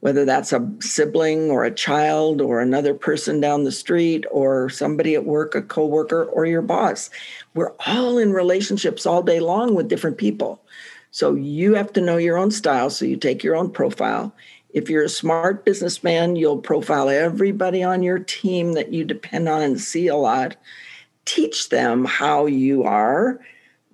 whether 0.04 0.26
that's 0.26 0.52
a 0.52 0.70
sibling 0.80 1.50
or 1.50 1.64
a 1.64 1.74
child 1.74 2.42
or 2.42 2.60
another 2.60 2.92
person 2.92 3.40
down 3.40 3.64
the 3.64 3.72
street 3.72 4.26
or 4.30 4.68
somebody 4.68 5.14
at 5.14 5.24
work, 5.24 5.54
a 5.54 5.62
coworker 5.62 6.24
or 6.24 6.44
your 6.44 6.60
boss. 6.60 7.08
We're 7.54 7.72
all 7.86 8.18
in 8.18 8.34
relationships 8.34 9.06
all 9.06 9.22
day 9.22 9.40
long 9.40 9.74
with 9.74 9.88
different 9.88 10.18
people. 10.18 10.62
So 11.10 11.34
you 11.34 11.72
have 11.72 11.90
to 11.94 12.02
know 12.02 12.18
your 12.18 12.36
own 12.36 12.50
style. 12.50 12.90
So 12.90 13.06
you 13.06 13.16
take 13.16 13.42
your 13.42 13.56
own 13.56 13.70
profile. 13.70 14.30
If 14.74 14.90
you're 14.90 15.04
a 15.04 15.08
smart 15.08 15.64
businessman, 15.64 16.36
you'll 16.36 16.58
profile 16.58 17.08
everybody 17.08 17.82
on 17.82 18.02
your 18.02 18.18
team 18.18 18.74
that 18.74 18.92
you 18.92 19.06
depend 19.06 19.48
on 19.48 19.62
and 19.62 19.80
see 19.80 20.08
a 20.08 20.16
lot. 20.16 20.54
Teach 21.24 21.70
them 21.70 22.04
how 22.04 22.44
you 22.44 22.82
are, 22.84 23.40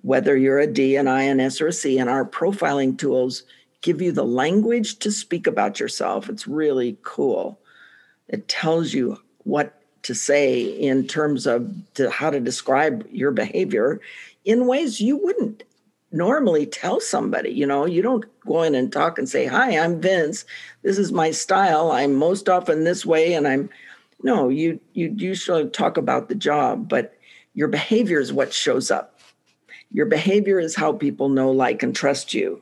whether 0.01 0.35
you're 0.35 0.59
a 0.59 0.67
D, 0.67 0.97
an 0.97 1.07
S, 1.39 1.61
or 1.61 1.67
a 1.67 1.71
C, 1.71 1.99
and 1.99 2.09
our 2.09 2.25
profiling 2.25 2.97
tools 2.97 3.43
give 3.81 4.01
you 4.01 4.11
the 4.11 4.25
language 4.25 4.99
to 4.99 5.11
speak 5.11 5.47
about 5.47 5.79
yourself. 5.79 6.29
It's 6.29 6.47
really 6.47 6.97
cool. 7.03 7.59
It 8.27 8.47
tells 8.47 8.93
you 8.93 9.17
what 9.43 9.81
to 10.03 10.15
say 10.15 10.61
in 10.61 11.07
terms 11.07 11.45
of 11.45 11.71
to 11.95 12.09
how 12.09 12.29
to 12.29 12.39
describe 12.39 13.07
your 13.11 13.31
behavior 13.31 13.99
in 14.45 14.67
ways 14.67 15.01
you 15.01 15.17
wouldn't 15.17 15.63
normally 16.11 16.65
tell 16.65 16.99
somebody. 16.99 17.49
You 17.49 17.65
know, 17.65 17.85
you 17.85 18.01
don't 18.01 18.25
go 18.45 18.63
in 18.63 18.75
and 18.75 18.91
talk 18.91 19.17
and 19.17 19.29
say, 19.29 19.45
Hi, 19.45 19.77
I'm 19.77 20.01
Vince. 20.01 20.45
This 20.83 20.97
is 20.97 21.11
my 21.11 21.31
style. 21.31 21.91
I'm 21.91 22.15
most 22.15 22.49
often 22.49 22.83
this 22.83 23.05
way. 23.05 23.33
And 23.33 23.47
I'm 23.47 23.69
no, 24.23 24.49
you 24.49 24.79
you 24.93 25.13
usually 25.17 25.69
talk 25.69 25.97
about 25.97 26.29
the 26.29 26.35
job, 26.35 26.87
but 26.87 27.15
your 27.53 27.67
behavior 27.67 28.19
is 28.19 28.31
what 28.31 28.53
shows 28.53 28.91
up. 28.91 29.19
Your 29.91 30.05
behavior 30.05 30.59
is 30.59 30.75
how 30.75 30.93
people 30.93 31.27
know, 31.27 31.51
like, 31.51 31.83
and 31.83 31.95
trust 31.95 32.33
you 32.33 32.61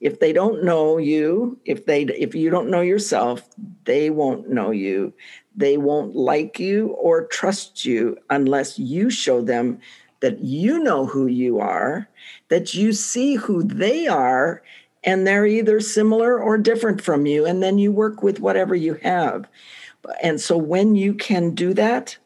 if 0.00 0.20
they 0.20 0.32
don't 0.32 0.64
know 0.64 0.96
you 0.98 1.58
if 1.64 1.86
they 1.86 2.04
if 2.04 2.34
you 2.34 2.50
don't 2.50 2.70
know 2.70 2.80
yourself 2.80 3.48
they 3.84 4.10
won't 4.10 4.48
know 4.48 4.70
you 4.70 5.12
they 5.56 5.76
won't 5.76 6.14
like 6.14 6.58
you 6.58 6.88
or 6.88 7.26
trust 7.26 7.84
you 7.84 8.16
unless 8.30 8.78
you 8.78 9.10
show 9.10 9.42
them 9.42 9.78
that 10.20 10.40
you 10.40 10.78
know 10.78 11.06
who 11.06 11.26
you 11.26 11.58
are, 11.58 12.08
that 12.48 12.74
you 12.74 12.92
see 12.92 13.34
who 13.34 13.62
they 13.62 14.06
are, 14.06 14.62
and 15.02 15.26
they're 15.26 15.46
either 15.46 15.80
similar 15.80 16.38
or 16.38 16.58
different 16.58 17.00
from 17.00 17.26
you. 17.26 17.46
And 17.46 17.62
then 17.62 17.78
you 17.78 17.90
work 17.90 18.22
with 18.22 18.40
whatever 18.40 18.74
you 18.74 18.94
have. 19.02 19.46
And 20.22 20.40
so 20.40 20.56
when 20.56 20.94
you 20.94 21.14
can 21.14 21.54
do 21.54 21.72
that, 21.74 22.16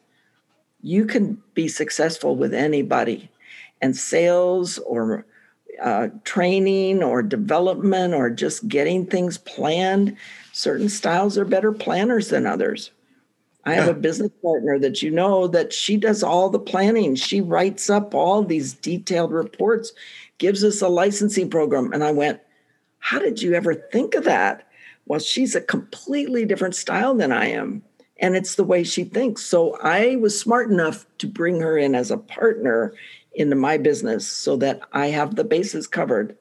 you 0.81 1.05
can 1.05 1.41
be 1.53 1.67
successful 1.67 2.35
with 2.35 2.53
anybody. 2.53 3.29
And 3.81 3.95
sales 3.95 4.77
or 4.79 5.25
uh, 5.81 6.09
training 6.23 7.03
or 7.03 7.21
development 7.21 8.13
or 8.13 8.29
just 8.29 8.67
getting 8.67 9.05
things 9.05 9.37
planned, 9.37 10.15
certain 10.51 10.89
styles 10.89 11.37
are 11.37 11.45
better 11.45 11.71
planners 11.71 12.29
than 12.29 12.45
others. 12.45 12.91
I 13.65 13.73
have 13.73 13.87
a 13.87 13.95
business 13.95 14.31
partner 14.43 14.77
that 14.77 15.01
you 15.01 15.09
know 15.09 15.47
that 15.47 15.73
she 15.73 15.97
does 15.97 16.21
all 16.21 16.49
the 16.49 16.59
planning. 16.59 17.15
She 17.15 17.41
writes 17.41 17.89
up 17.89 18.13
all 18.13 18.43
these 18.43 18.73
detailed 18.73 19.31
reports, 19.31 19.91
gives 20.37 20.63
us 20.63 20.81
a 20.81 20.87
licensing 20.87 21.49
program. 21.49 21.91
And 21.91 22.03
I 22.03 22.11
went, 22.11 22.41
How 22.99 23.17
did 23.17 23.41
you 23.41 23.55
ever 23.55 23.73
think 23.73 24.13
of 24.13 24.23
that? 24.25 24.67
Well, 25.07 25.19
she's 25.19 25.55
a 25.55 25.61
completely 25.61 26.45
different 26.45 26.75
style 26.75 27.15
than 27.15 27.31
I 27.31 27.47
am. 27.47 27.83
And 28.19 28.35
it's 28.35 28.55
the 28.55 28.63
way 28.63 28.83
she 28.83 29.03
thinks. 29.03 29.43
So 29.43 29.77
I 29.81 30.15
was 30.17 30.39
smart 30.39 30.69
enough 30.69 31.05
to 31.17 31.27
bring 31.27 31.59
her 31.61 31.77
in 31.77 31.95
as 31.95 32.11
a 32.11 32.17
partner 32.17 32.93
into 33.35 33.55
my 33.55 33.77
business 33.77 34.27
so 34.27 34.55
that 34.57 34.81
I 34.93 35.07
have 35.07 35.35
the 35.35 35.43
bases 35.43 35.87
covered. 35.87 36.37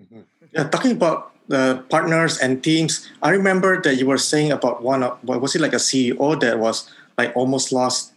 Mm-hmm. 0.00 0.20
Yeah, 0.52 0.68
talking 0.68 0.92
about 0.92 1.32
the 1.48 1.84
partners 1.88 2.38
and 2.38 2.62
teams. 2.62 3.08
I 3.22 3.30
remember 3.30 3.80
that 3.82 3.96
you 3.96 4.06
were 4.06 4.18
saying 4.18 4.52
about 4.52 4.82
one 4.82 5.02
of 5.02 5.18
what 5.22 5.40
was 5.40 5.54
it 5.54 5.60
like 5.60 5.72
a 5.72 5.82
CEO 5.82 6.38
that 6.40 6.58
was 6.58 6.90
like 7.18 7.34
almost 7.36 7.72
lost 7.72 8.12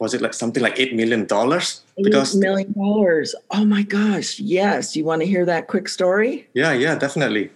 was 0.00 0.14
it 0.14 0.22
like 0.22 0.32
something 0.32 0.62
like 0.62 0.80
eight 0.80 0.94
million 0.94 1.26
dollars? 1.26 1.82
Because 2.02 2.34
eight 2.34 2.40
million 2.40 2.72
dollars. 2.72 3.34
Oh 3.50 3.64
my 3.66 3.82
gosh. 3.82 4.40
Yes. 4.40 4.96
You 4.96 5.04
want 5.04 5.20
to 5.20 5.26
hear 5.26 5.44
that 5.44 5.68
quick 5.68 5.88
story? 5.88 6.48
Yeah, 6.54 6.72
yeah, 6.72 6.94
definitely. 6.94 7.50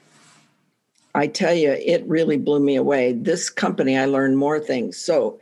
I 1.15 1.27
tell 1.27 1.55
you, 1.55 1.71
it 1.71 2.05
really 2.07 2.37
blew 2.37 2.61
me 2.61 2.77
away. 2.77 3.13
This 3.13 3.49
company, 3.49 3.97
I 3.97 4.05
learned 4.05 4.37
more 4.37 4.61
things. 4.61 4.99
So 4.99 5.41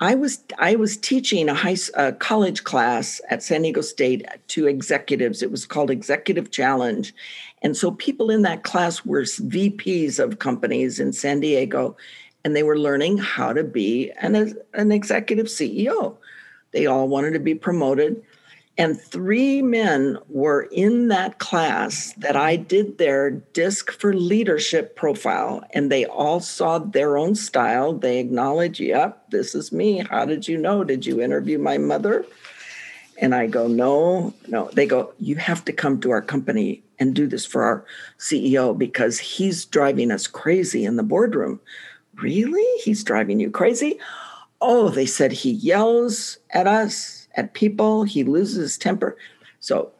I 0.00 0.14
was 0.14 0.44
I 0.58 0.76
was 0.76 0.96
teaching 0.96 1.48
a 1.48 1.54
high 1.54 1.76
a 1.94 2.12
college 2.12 2.62
class 2.62 3.20
at 3.30 3.42
San 3.42 3.62
Diego 3.62 3.80
State 3.80 4.24
to 4.48 4.66
executives. 4.66 5.42
It 5.42 5.50
was 5.50 5.66
called 5.66 5.90
Executive 5.90 6.52
Challenge, 6.52 7.12
and 7.62 7.76
so 7.76 7.90
people 7.90 8.30
in 8.30 8.42
that 8.42 8.62
class 8.62 9.04
were 9.04 9.22
VPs 9.22 10.20
of 10.20 10.38
companies 10.38 11.00
in 11.00 11.12
San 11.12 11.40
Diego, 11.40 11.96
and 12.44 12.54
they 12.54 12.62
were 12.62 12.78
learning 12.78 13.18
how 13.18 13.52
to 13.52 13.64
be 13.64 14.12
an 14.20 14.54
an 14.74 14.92
executive 14.92 15.46
CEO. 15.46 16.16
They 16.70 16.86
all 16.86 17.08
wanted 17.08 17.32
to 17.32 17.40
be 17.40 17.56
promoted, 17.56 18.22
and 18.78 18.98
three 18.98 19.60
men 19.60 20.18
were 20.28 20.68
in 20.70 21.08
that 21.08 21.40
class 21.40 22.14
that 22.18 22.36
I 22.36 22.54
did 22.54 22.96
their 22.96 23.30
disc 23.30 23.90
for 23.90 24.14
leadership 24.14 24.94
profile, 24.94 25.64
and 25.74 25.90
they 25.90 26.06
all 26.06 26.38
saw 26.38 26.78
their 26.78 27.18
own 27.18 27.34
style. 27.34 27.92
They 27.92 28.20
acknowledged, 28.20 28.78
yep, 28.78 29.30
this 29.30 29.56
is 29.56 29.72
me. 29.72 30.06
How 30.08 30.24
did 30.24 30.46
you 30.46 30.56
know? 30.56 30.84
Did 30.84 31.04
you 31.04 31.20
interview 31.20 31.58
my 31.58 31.76
mother? 31.76 32.24
And 33.20 33.34
I 33.34 33.48
go, 33.48 33.66
no, 33.66 34.32
no. 34.46 34.70
They 34.72 34.86
go, 34.86 35.12
you 35.18 35.34
have 35.34 35.64
to 35.64 35.72
come 35.72 36.00
to 36.02 36.12
our 36.12 36.22
company 36.22 36.84
and 37.00 37.14
do 37.14 37.26
this 37.26 37.44
for 37.44 37.64
our 37.64 37.84
CEO 38.20 38.78
because 38.78 39.18
he's 39.18 39.64
driving 39.64 40.12
us 40.12 40.28
crazy 40.28 40.84
in 40.84 40.94
the 40.94 41.02
boardroom. 41.02 41.58
Really? 42.14 42.80
He's 42.82 43.02
driving 43.02 43.40
you 43.40 43.50
crazy? 43.50 43.98
Oh, 44.60 44.88
they 44.88 45.06
said 45.06 45.32
he 45.32 45.50
yells 45.50 46.38
at 46.50 46.68
us 46.68 47.27
at 47.38 47.54
people. 47.54 48.02
He 48.02 48.24
loses 48.24 48.56
his 48.56 48.78
temper. 48.78 49.16
So 49.60 49.92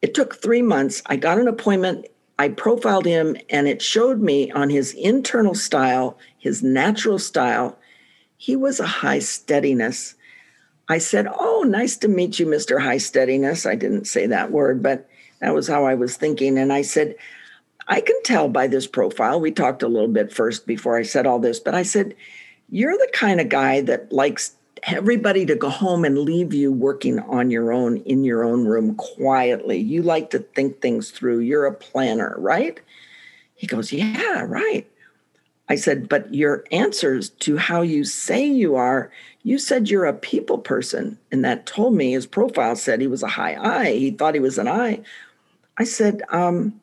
it 0.00 0.14
took 0.14 0.36
three 0.36 0.62
months. 0.62 1.02
I 1.06 1.16
got 1.16 1.38
an 1.38 1.48
appointment. 1.48 2.06
I 2.38 2.48
profiled 2.50 3.06
him, 3.06 3.36
and 3.50 3.66
it 3.66 3.80
showed 3.82 4.20
me 4.20 4.50
on 4.52 4.70
his 4.70 4.92
internal 4.92 5.54
style, 5.54 6.18
his 6.38 6.62
natural 6.62 7.18
style, 7.18 7.78
he 8.36 8.54
was 8.54 8.78
a 8.78 8.86
high 8.86 9.20
steadiness. 9.20 10.14
I 10.88 10.98
said, 10.98 11.26
Oh, 11.38 11.64
nice 11.66 11.96
to 11.98 12.08
meet 12.08 12.38
you, 12.38 12.46
Mr. 12.46 12.80
High 12.80 12.98
Steadiness. 12.98 13.66
I 13.66 13.74
didn't 13.74 14.06
say 14.06 14.26
that 14.26 14.52
word, 14.52 14.82
but 14.82 15.08
that 15.40 15.54
was 15.54 15.66
how 15.66 15.84
I 15.84 15.94
was 15.94 16.16
thinking. 16.16 16.58
And 16.58 16.72
I 16.72 16.82
said, 16.82 17.16
I 17.88 18.00
can 18.00 18.22
tell 18.22 18.48
by 18.48 18.66
this 18.66 18.86
profile. 18.86 19.40
We 19.40 19.50
talked 19.50 19.82
a 19.82 19.88
little 19.88 20.08
bit 20.08 20.32
first 20.32 20.66
before 20.66 20.96
I 20.96 21.02
said 21.02 21.26
all 21.26 21.38
this, 21.38 21.58
but 21.58 21.74
I 21.74 21.82
said, 21.82 22.14
You're 22.68 22.96
the 22.96 23.10
kind 23.12 23.40
of 23.40 23.48
guy 23.48 23.80
that 23.82 24.12
likes 24.12 24.56
everybody 24.84 25.46
to 25.46 25.54
go 25.54 25.68
home 25.68 26.04
and 26.04 26.18
leave 26.18 26.52
you 26.52 26.72
working 26.72 27.18
on 27.20 27.50
your 27.50 27.72
own 27.72 27.98
in 27.98 28.24
your 28.24 28.44
own 28.44 28.66
room 28.66 28.94
quietly. 28.96 29.78
You 29.78 30.02
like 30.02 30.30
to 30.30 30.40
think 30.40 30.80
things 30.80 31.10
through. 31.10 31.40
You're 31.40 31.66
a 31.66 31.74
planner, 31.74 32.34
right? 32.38 32.78
He 33.54 33.66
goes, 33.66 33.92
Yeah, 33.92 34.42
right. 34.42 34.86
I 35.68 35.76
said, 35.76 36.08
But 36.08 36.32
your 36.34 36.64
answers 36.70 37.30
to 37.30 37.56
how 37.56 37.82
you 37.82 38.04
say 38.04 38.46
you 38.46 38.76
are, 38.76 39.10
you 39.42 39.58
said 39.58 39.88
you're 39.88 40.04
a 40.04 40.12
people 40.12 40.58
person. 40.58 41.18
And 41.32 41.44
that 41.44 41.66
told 41.66 41.94
me 41.94 42.12
his 42.12 42.26
profile 42.26 42.76
said 42.76 43.00
he 43.00 43.06
was 43.06 43.22
a 43.22 43.28
high 43.28 43.56
I. 43.56 43.92
He 43.92 44.10
thought 44.10 44.34
he 44.34 44.40
was 44.40 44.58
an 44.58 44.68
I. 44.68 45.00
I 45.78 45.84
said, 45.84 46.22
um, 46.30 46.80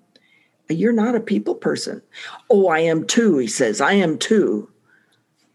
You're 0.69 0.93
not 0.93 1.15
a 1.15 1.19
people 1.19 1.55
person. 1.55 2.01
Oh, 2.49 2.67
I 2.67 2.79
am 2.79 3.05
too, 3.05 3.37
he 3.37 3.47
says. 3.47 3.81
I 3.81 3.93
am 3.93 4.17
too. 4.17 4.69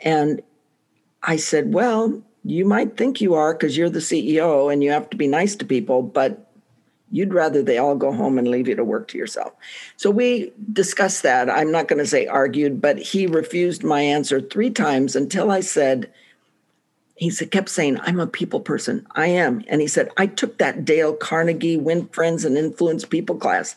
And 0.01 0.41
I 1.23 1.37
said, 1.37 1.75
Well, 1.75 2.23
you 2.49 2.65
might 2.65 2.97
think 2.97 3.21
you 3.21 3.35
are 3.35 3.53
because 3.53 3.77
you're 3.77 3.91
the 3.91 3.99
CEO 3.99 4.73
and 4.73 4.83
you 4.83 4.91
have 4.91 5.11
to 5.11 5.19
be 5.19 5.27
nice 5.27 5.55
to 5.57 5.67
people, 5.67 6.01
but 6.01 6.51
you'd 7.11 7.35
rather 7.35 7.63
they 7.63 7.77
all 7.77 7.95
go 7.95 8.11
home 8.11 8.39
and 8.39 8.49
leave 8.49 8.69
you 8.69 8.75
to 8.75 8.85
work 8.85 9.09
to 9.09 9.19
yourself. 9.19 9.53
So 9.99 10.11
we 10.11 10.53
discussed 10.73 11.23
that. 11.25 11.51
I'm 11.51 11.71
not 11.71 11.89
going 11.89 11.99
to 11.99 12.07
say 12.07 12.27
argued, 12.27 12.81
but 12.81 12.99
he 12.99 13.27
refused 13.27 13.85
my 13.85 14.01
answer 14.01 14.41
three 14.41 14.71
times 14.71 15.15
until 15.15 15.51
I 15.51 15.61
said, 15.61 16.11
he 17.17 17.29
said, 17.29 17.51
kept 17.51 17.69
saying, 17.69 18.01
I'm 18.01 18.19
a 18.19 18.27
people 18.27 18.61
person. 18.61 19.07
I 19.13 19.27
am. 19.27 19.63
And 19.69 19.83
he 19.83 19.87
said, 19.87 20.09
I 20.17 20.27
took 20.27 20.57
that 20.57 20.87
Dale 20.87 21.15
Carnegie 21.15 21.77
Win 21.77 22.09
Friends 22.09 22.47
and 22.47 22.57
Influence 22.57 23.05
People 23.05 23.37
class. 23.37 23.77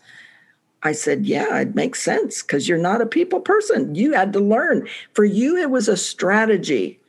I 0.82 0.94
said, 0.94 1.26
Yeah, 1.26 1.60
it 1.60 1.76
makes 1.76 2.02
sense 2.02 2.42
because 2.42 2.70
you're 2.70 2.78
not 2.78 3.02
a 3.02 3.06
people 3.06 3.42
person. 3.42 3.96
You 3.96 4.14
had 4.14 4.32
to 4.34 4.40
learn. 4.40 4.88
For 5.14 5.26
you, 5.26 5.58
it 5.58 5.70
was 5.70 5.88
a 5.90 5.98
strategy 5.98 7.01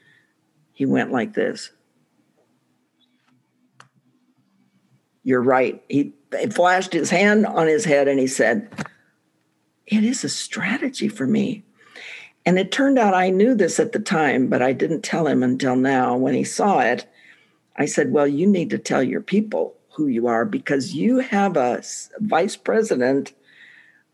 he 0.72 0.86
went 0.86 1.12
like 1.12 1.34
this. 1.34 1.70
You're 5.22 5.42
right. 5.42 5.82
He, 5.88 6.14
he 6.38 6.46
flashed 6.48 6.92
his 6.92 7.10
hand 7.10 7.46
on 7.46 7.66
his 7.66 7.84
head 7.84 8.08
and 8.08 8.18
he 8.18 8.26
said, 8.26 8.68
It 9.86 10.02
is 10.02 10.24
a 10.24 10.28
strategy 10.28 11.08
for 11.08 11.26
me. 11.26 11.62
And 12.44 12.58
it 12.58 12.72
turned 12.72 12.98
out 12.98 13.14
I 13.14 13.30
knew 13.30 13.54
this 13.54 13.78
at 13.78 13.92
the 13.92 14.00
time, 14.00 14.48
but 14.48 14.62
I 14.62 14.72
didn't 14.72 15.02
tell 15.02 15.28
him 15.28 15.42
until 15.42 15.76
now. 15.76 16.16
When 16.16 16.34
he 16.34 16.44
saw 16.44 16.80
it, 16.80 17.06
I 17.76 17.86
said, 17.86 18.12
Well, 18.12 18.26
you 18.26 18.46
need 18.46 18.70
to 18.70 18.78
tell 18.78 19.02
your 19.02 19.20
people 19.20 19.76
who 19.90 20.06
you 20.06 20.26
are 20.26 20.44
because 20.44 20.94
you 20.94 21.18
have 21.18 21.56
a 21.56 21.82
vice 22.18 22.56
president 22.56 23.32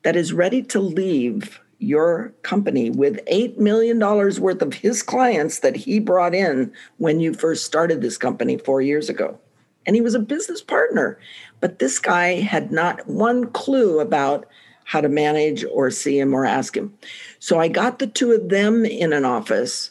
that 0.02 0.16
is 0.16 0.32
ready 0.32 0.62
to 0.62 0.80
leave 0.80 1.60
your 1.78 2.34
company 2.42 2.90
with 2.90 3.24
$8 3.26 3.58
million 3.58 3.98
worth 4.00 4.62
of 4.62 4.74
his 4.74 5.02
clients 5.02 5.60
that 5.60 5.76
he 5.76 6.00
brought 6.00 6.34
in 6.34 6.72
when 6.96 7.20
you 7.20 7.32
first 7.32 7.64
started 7.64 8.00
this 8.00 8.18
company 8.18 8.58
four 8.58 8.82
years 8.82 9.08
ago. 9.08 9.38
And 9.86 9.94
he 9.94 10.02
was 10.02 10.14
a 10.14 10.20
business 10.20 10.60
partner. 10.60 11.18
But 11.60 11.78
this 11.78 11.98
guy 11.98 12.40
had 12.40 12.72
not 12.72 13.06
one 13.08 13.46
clue 13.52 14.00
about 14.00 14.46
how 14.84 15.00
to 15.00 15.08
manage 15.08 15.64
or 15.72 15.90
see 15.90 16.18
him 16.18 16.34
or 16.34 16.44
ask 16.44 16.76
him. 16.76 16.92
So 17.38 17.60
I 17.60 17.68
got 17.68 17.98
the 17.98 18.06
two 18.06 18.32
of 18.32 18.48
them 18.48 18.84
in 18.84 19.12
an 19.12 19.24
office. 19.24 19.90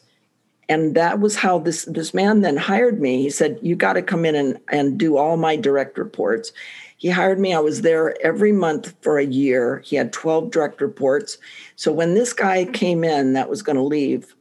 And 0.70 0.96
that 0.96 1.20
was 1.20 1.36
how 1.38 1.60
this, 1.60 1.86
this 1.86 2.14
man 2.14 2.42
then 2.42 2.58
hired 2.58 3.00
me. 3.00 3.22
He 3.22 3.30
said, 3.30 3.60
You 3.62 3.76
got 3.76 3.94
to 3.94 4.02
come 4.02 4.26
in 4.26 4.36
and, 4.36 4.60
and 4.70 4.98
do 4.98 5.16
all 5.16 5.38
my 5.38 5.56
direct 5.56 5.98
reports. 5.98 6.52
He 6.98 7.10
hired 7.10 7.40
me. 7.40 7.54
I 7.54 7.60
was 7.60 7.82
there 7.82 8.16
every 8.26 8.52
month 8.52 8.96
for 9.02 9.20
a 9.20 9.26
year. 9.26 9.82
He 9.86 9.96
had 9.96 10.12
12 10.12 10.50
direct 10.50 10.82
reports. 10.82 11.38
So 11.76 11.92
when 11.92 12.16
this 12.16 12.34
guy 12.34 12.66
came 12.66 13.04
in 13.04 13.34
that 13.34 13.50
was 13.50 13.62
going 13.62 13.76
to 13.76 13.84
leave, 13.84 14.36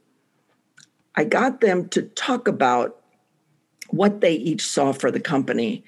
I 1.15 1.23
got 1.23 1.61
them 1.61 1.87
to 1.89 2.01
talk 2.01 2.47
about 2.47 2.99
what 3.89 4.21
they 4.21 4.33
each 4.33 4.65
saw 4.65 4.91
for 4.91 5.11
the 5.11 5.19
company 5.19 5.83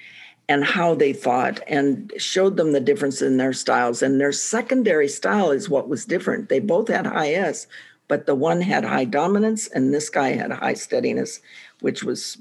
and 0.48 0.64
how 0.64 0.96
they 0.96 1.14
thought 1.14 1.60
and 1.68 2.12
showed 2.18 2.58
them 2.58 2.72
the 2.72 2.80
difference 2.80 3.22
in 3.22 3.38
their 3.38 3.54
styles. 3.54 4.02
And 4.02 4.22
their 4.22 4.32
secondary 4.32 5.08
style 5.08 5.52
is 5.52 5.70
what 5.70 5.90
was 5.90 6.06
different. 6.06 6.50
They 6.50 6.60
both 6.60 6.88
had 6.88 7.06
high 7.06 7.34
S, 7.34 7.68
but 8.08 8.26
the 8.26 8.36
one 8.36 8.62
had 8.62 8.84
high 8.84 9.06
dominance 9.06 9.68
and 9.68 9.94
this 9.94 10.10
guy 10.10 10.30
had 10.30 10.52
high 10.52 10.74
steadiness, 10.74 11.40
which 11.82 12.04
was, 12.04 12.38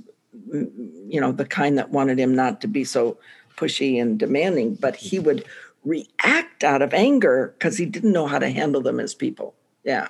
mm, 0.51 0.71
you 1.07 1.21
know, 1.21 1.33
the 1.33 1.45
kind 1.45 1.77
that 1.79 1.91
wanted 1.91 2.19
him 2.19 2.35
not 2.35 2.61
to 2.63 2.69
be 2.69 2.85
so 2.85 3.19
pushy 3.59 4.01
and 4.01 4.19
demanding, 4.19 4.75
but 4.75 4.97
he 4.97 5.17
mm-hmm. 5.17 5.27
would 5.27 5.45
react 5.85 6.65
out 6.65 6.83
of 6.83 6.93
anger 6.93 7.55
because 7.59 7.79
he 7.79 7.87
didn't 7.87 8.13
know 8.13 8.27
how 8.27 8.39
to 8.39 8.51
handle 8.51 8.81
them 8.81 9.01
as 9.01 9.15
people. 9.15 9.55
Yeah. 9.85 10.09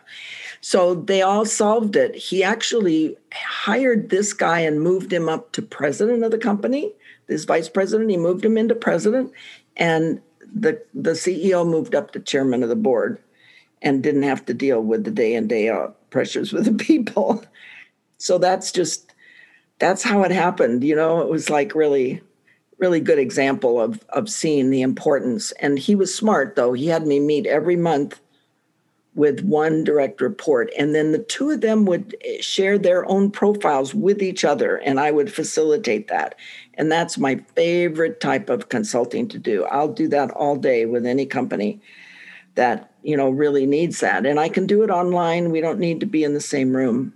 So 0.61 0.95
they 0.95 1.23
all 1.23 1.45
solved 1.45 1.95
it. 1.95 2.15
He 2.15 2.43
actually 2.43 3.17
hired 3.33 4.11
this 4.11 4.33
guy 4.33 4.61
and 4.61 4.81
moved 4.81 5.13
him 5.13 5.29
up 5.29 5.53
to 5.53 5.63
president 5.63 6.25
of 6.25 6.31
the 6.31 6.39
company 6.39 6.93
his 7.29 7.45
vice 7.45 7.69
president. 7.69 8.11
He 8.11 8.17
moved 8.17 8.45
him 8.45 8.59
into 8.59 8.75
president, 8.75 9.33
and 9.77 10.21
the 10.53 10.83
the 10.95 11.13
CEO 11.13 11.67
moved 11.67 11.95
up 11.95 12.11
to 12.13 12.21
chairman 12.21 12.63
of 12.63 12.69
the 12.69 12.77
board, 12.77 13.19
and 13.83 14.03
didn't 14.03 14.23
have 14.25 14.45
to 14.47 14.55
deal 14.55 14.81
with 14.81 15.05
the 15.05 15.11
day 15.11 15.35
in 15.35 15.47
day 15.47 15.69
out 15.69 16.11
pressures 16.11 16.53
with 16.53 16.65
the 16.65 16.85
people. 16.85 17.45
So 18.21 18.37
that's 18.37 18.73
just 18.73 19.13
that's 19.79 20.03
how 20.03 20.25
it 20.25 20.33
happened. 20.33 20.83
You 20.83 20.97
know, 20.97 21.21
it 21.21 21.29
was 21.29 21.51
like 21.51 21.77
really 21.77 22.21
really 22.79 23.01
good 23.01 23.19
example 23.19 23.81
of 23.81 24.05
of 24.11 24.29
seeing 24.29 24.71
the 24.71 24.83
importance. 24.83 25.53
And 25.53 25.79
he 25.79 25.95
was 25.95 26.15
smart 26.15 26.57
though. 26.57 26.73
He 26.73 26.87
had 26.87 27.07
me 27.07 27.21
meet 27.21 27.47
every 27.47 27.77
month 27.77 28.21
with 29.15 29.41
one 29.41 29.83
direct 29.83 30.21
report 30.21 30.71
and 30.79 30.95
then 30.95 31.11
the 31.11 31.19
two 31.19 31.51
of 31.51 31.61
them 31.61 31.85
would 31.85 32.15
eh, 32.25 32.41
share 32.41 32.79
their 32.79 33.05
own 33.11 33.33
profiles 33.33 33.93
with 33.93 34.23
each 34.23 34.45
other 34.45 34.77
and 34.77 35.01
I 35.01 35.11
would 35.11 35.33
facilitate 35.33 36.07
that. 36.07 36.37
And 36.75 36.93
that's 36.93 37.19
my 37.19 37.37
favorite 37.57 38.21
type 38.21 38.49
of 38.49 38.69
consulting 38.69 39.27
to 39.29 39.39
do. 39.39 39.65
I'll 39.65 39.93
do 39.93 40.07
that 40.09 40.31
all 40.31 40.55
day 40.55 40.87
with 40.87 41.05
any 41.05 41.27
company 41.27 41.81
that, 42.55 42.93
you 43.03 43.17
know, 43.17 43.31
really 43.31 43.67
needs 43.67 43.99
that. 44.01 44.25
And 44.25 44.39
I 44.39 44.49
can 44.49 44.67
do 44.67 44.85
it 44.85 44.91
online. 44.91 45.51
We 45.51 45.61
don't 45.61 45.81
need 45.81 45.99
to 46.01 46.07
be 46.07 46.23
in 46.23 46.35
the 46.35 46.41
same 46.41 46.77
room. 46.77 47.13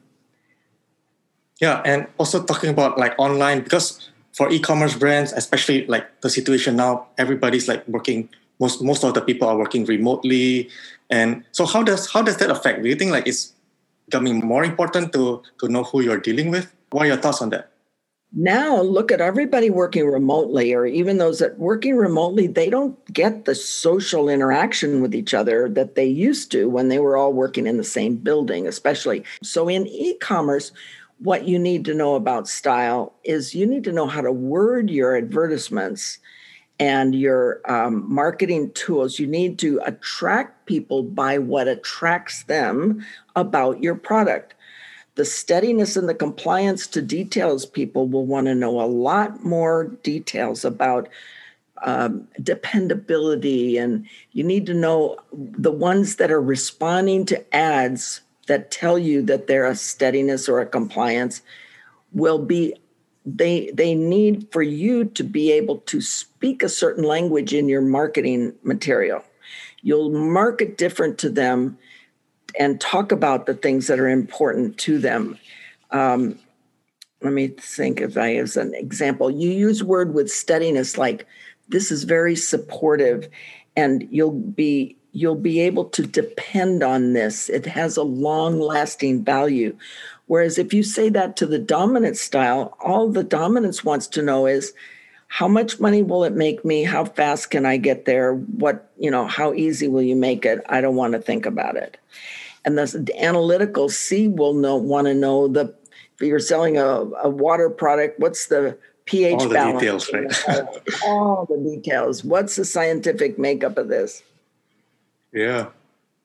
Yeah, 1.61 1.83
and 1.85 2.09
also 2.18 2.42
talking 2.42 2.70
about 2.70 2.98
like 2.98 3.14
online 3.18 3.61
because 3.61 4.11
for 4.32 4.50
e-commerce 4.50 4.94
brands, 4.94 5.32
especially 5.32 5.86
like 5.86 6.20
the 6.20 6.30
situation 6.30 6.76
now, 6.76 7.06
everybody's 7.18 7.68
like 7.68 7.86
working. 7.88 8.28
Most 8.60 8.82
most 8.82 9.04
of 9.04 9.14
the 9.14 9.20
people 9.20 9.48
are 9.48 9.56
working 9.56 9.84
remotely, 9.84 10.70
and 11.10 11.44
so 11.52 11.66
how 11.66 11.82
does 11.82 12.10
how 12.10 12.22
does 12.22 12.36
that 12.36 12.50
affect? 12.50 12.82
Do 12.82 12.88
you 12.88 12.94
think 12.94 13.10
like 13.10 13.26
it's 13.26 13.52
becoming 14.06 14.38
more 14.44 14.64
important 14.64 15.12
to 15.14 15.42
to 15.60 15.68
know 15.68 15.82
who 15.84 16.00
you're 16.00 16.20
dealing 16.20 16.50
with? 16.50 16.72
What 16.90 17.04
are 17.04 17.08
your 17.08 17.16
thoughts 17.16 17.42
on 17.42 17.50
that? 17.50 17.72
Now 18.34 18.80
look 18.80 19.12
at 19.12 19.20
everybody 19.20 19.68
working 19.68 20.06
remotely, 20.06 20.72
or 20.72 20.86
even 20.86 21.18
those 21.18 21.40
that 21.40 21.58
working 21.58 21.96
remotely, 21.96 22.46
they 22.46 22.70
don't 22.70 22.96
get 23.12 23.44
the 23.44 23.54
social 23.54 24.30
interaction 24.30 25.02
with 25.02 25.14
each 25.14 25.34
other 25.34 25.68
that 25.70 25.96
they 25.96 26.06
used 26.06 26.50
to 26.52 26.70
when 26.70 26.88
they 26.88 26.98
were 26.98 27.16
all 27.16 27.32
working 27.34 27.66
in 27.66 27.76
the 27.76 27.84
same 27.84 28.16
building, 28.16 28.66
especially. 28.66 29.22
So 29.42 29.68
in 29.68 29.86
e-commerce, 29.86 30.72
what 31.22 31.46
you 31.46 31.58
need 31.58 31.85
to 31.85 31.94
know 31.94 32.16
about 32.16 32.48
style 32.48 33.14
is 33.22 33.54
you 33.54 33.64
need 33.64 33.85
to 33.85 33.92
know 33.92 34.06
how 34.06 34.20
to 34.20 34.32
word 34.32 34.90
your 34.90 35.16
advertisements 35.16 36.18
and 36.80 37.14
your 37.14 37.61
um, 37.70 38.12
marketing 38.12 38.72
tools. 38.72 39.20
You 39.20 39.28
need 39.28 39.58
to 39.61 39.80
attract 39.85 40.66
people 40.66 41.04
by 41.04 41.38
what 41.38 41.68
attracts 41.68 42.42
them 42.44 43.06
about 43.37 43.80
your 43.80 43.94
product. 43.94 44.54
The 45.14 45.24
steadiness 45.24 45.96
and 45.96 46.08
the 46.08 46.14
compliance 46.14 46.88
to 46.88 47.02
details 47.02 47.66
people 47.66 48.08
will 48.08 48.26
want 48.26 48.48
to 48.48 48.54
know 48.54 48.80
a 48.80 48.90
lot 48.90 49.44
more 49.44 49.96
details 50.02 50.64
about 50.64 51.08
um, 51.85 52.26
dependability, 52.42 53.76
and 53.76 54.06
you 54.32 54.42
need 54.42 54.66
to 54.66 54.74
know 54.74 55.18
the 55.32 55.72
ones 55.72 56.16
that 56.16 56.30
are 56.30 56.42
responding 56.42 57.26
to 57.26 57.54
ads 57.54 58.22
that 58.46 58.70
tell 58.70 58.98
you 58.98 59.22
that 59.22 59.46
they're 59.46 59.66
a 59.66 59.74
steadiness 59.76 60.48
or 60.48 60.61
a 60.61 60.66
compliance 60.66 61.42
will 62.12 62.38
be 62.38 62.74
they 63.24 63.70
they 63.72 63.94
need 63.94 64.48
for 64.50 64.62
you 64.62 65.05
to 65.05 65.22
be 65.22 65.52
able 65.52 65.78
to 65.78 66.00
speak 66.00 66.62
a 66.62 66.68
certain 66.68 67.05
language 67.05 67.55
in 67.55 67.68
your 67.68 67.81
marketing 67.81 68.52
material. 68.62 69.22
You'll 69.83 70.11
market 70.11 70.76
different 70.76 71.18
to 71.18 71.31
them 71.31 71.78
and 72.59 72.81
talk 72.81 73.12
about 73.12 73.46
the 73.46 73.55
things 73.55 73.87
that 73.87 74.00
are 74.00 74.09
important 74.09 74.76
to 74.78 74.98
them. 74.98 75.38
Um, 75.90 76.38
let 77.22 77.33
me 77.33 77.48
think 77.48 78.00
if 78.00 78.16
i 78.16 78.35
as 78.35 78.57
an 78.57 78.74
example. 78.74 79.31
You 79.31 79.50
use 79.50 79.85
word 79.85 80.14
with 80.14 80.31
steadiness 80.31 80.98
like 80.98 81.26
this 81.68 81.90
is 81.90 82.05
very 82.05 82.35
supportive 82.35 83.28
and 83.76 84.07
you'll 84.11 84.33
be 84.33 84.96
you'll 85.12 85.35
be 85.35 85.61
able 85.61 85.85
to 85.87 86.07
depend 86.07 86.83
on 86.83 87.12
this. 87.12 87.48
It 87.48 87.66
has 87.66 87.96
a 87.96 88.03
long 88.03 88.59
lasting 88.59 89.25
value. 89.25 89.77
Whereas 90.27 90.59
if 90.59 90.72
you 90.72 90.83
say 90.83 91.11
that 91.11 91.37
to 91.37 91.46
the 91.46 91.59
dominant 91.59 92.16
style, 92.16 92.77
all 92.81 93.11
the 93.11 93.22
dominance 93.22 93.85
wants 93.85 94.07
to 94.09 94.22
know 94.22 94.46
is 94.46 94.72
how 95.29 95.48
much 95.48 95.81
money 95.81 96.03
will 96.03 96.25
it 96.25 96.35
make 96.35 96.64
me? 96.64 96.85
How 96.85 97.05
fast 97.05 97.51
can 97.51 97.66
I 97.66 97.77
get 97.77 98.05
there? 98.05 98.35
What, 98.35 98.90
you 98.98 99.11
know, 99.11 99.27
how 99.27 99.53
easy 99.53 99.88
will 99.88 100.03
you 100.03 100.16
make 100.16 100.44
it? 100.44 100.62
I 100.68 100.81
don't 100.81 100.96
want 100.96 101.12
to 101.12 101.20
think 101.20 101.46
about 101.46 101.77
it. 101.77 101.98
And 102.64 102.79
the 102.79 103.14
analytical 103.18 103.88
C 103.88 104.29
will 104.29 104.55
know, 104.55 104.77
want 104.77 105.07
to 105.09 105.14
know 105.14 105.48
the, 105.48 105.75
if 106.14 106.20
you're 106.20 106.38
selling 106.38 106.79
a, 106.79 106.87
a 107.22 107.29
water 107.29 107.68
product, 107.68 108.20
what's 108.20 108.46
the 108.46 108.79
pH 109.07 109.40
all 109.40 109.48
the 109.48 109.55
balance? 109.55 109.81
Details, 109.81 110.12
right? 110.12 110.66
all 111.05 111.46
the 111.46 111.59
details. 111.59 112.22
What's 112.22 112.57
the 112.57 112.64
scientific 112.64 113.38
makeup 113.38 113.79
of 113.79 113.88
this? 113.88 114.22
Yeah. 115.32 115.68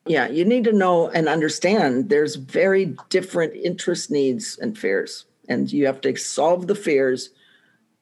Yeah, 0.06 0.28
you 0.28 0.44
need 0.44 0.64
to 0.64 0.72
know 0.72 1.08
and 1.10 1.28
understand 1.28 2.08
there's 2.08 2.36
very 2.36 2.96
different 3.10 3.54
interest 3.54 4.10
needs 4.10 4.58
and 4.58 4.76
fears. 4.76 5.26
And 5.48 5.70
you 5.70 5.86
have 5.86 6.00
to 6.02 6.16
solve 6.16 6.66
the 6.66 6.74
fears 6.74 7.30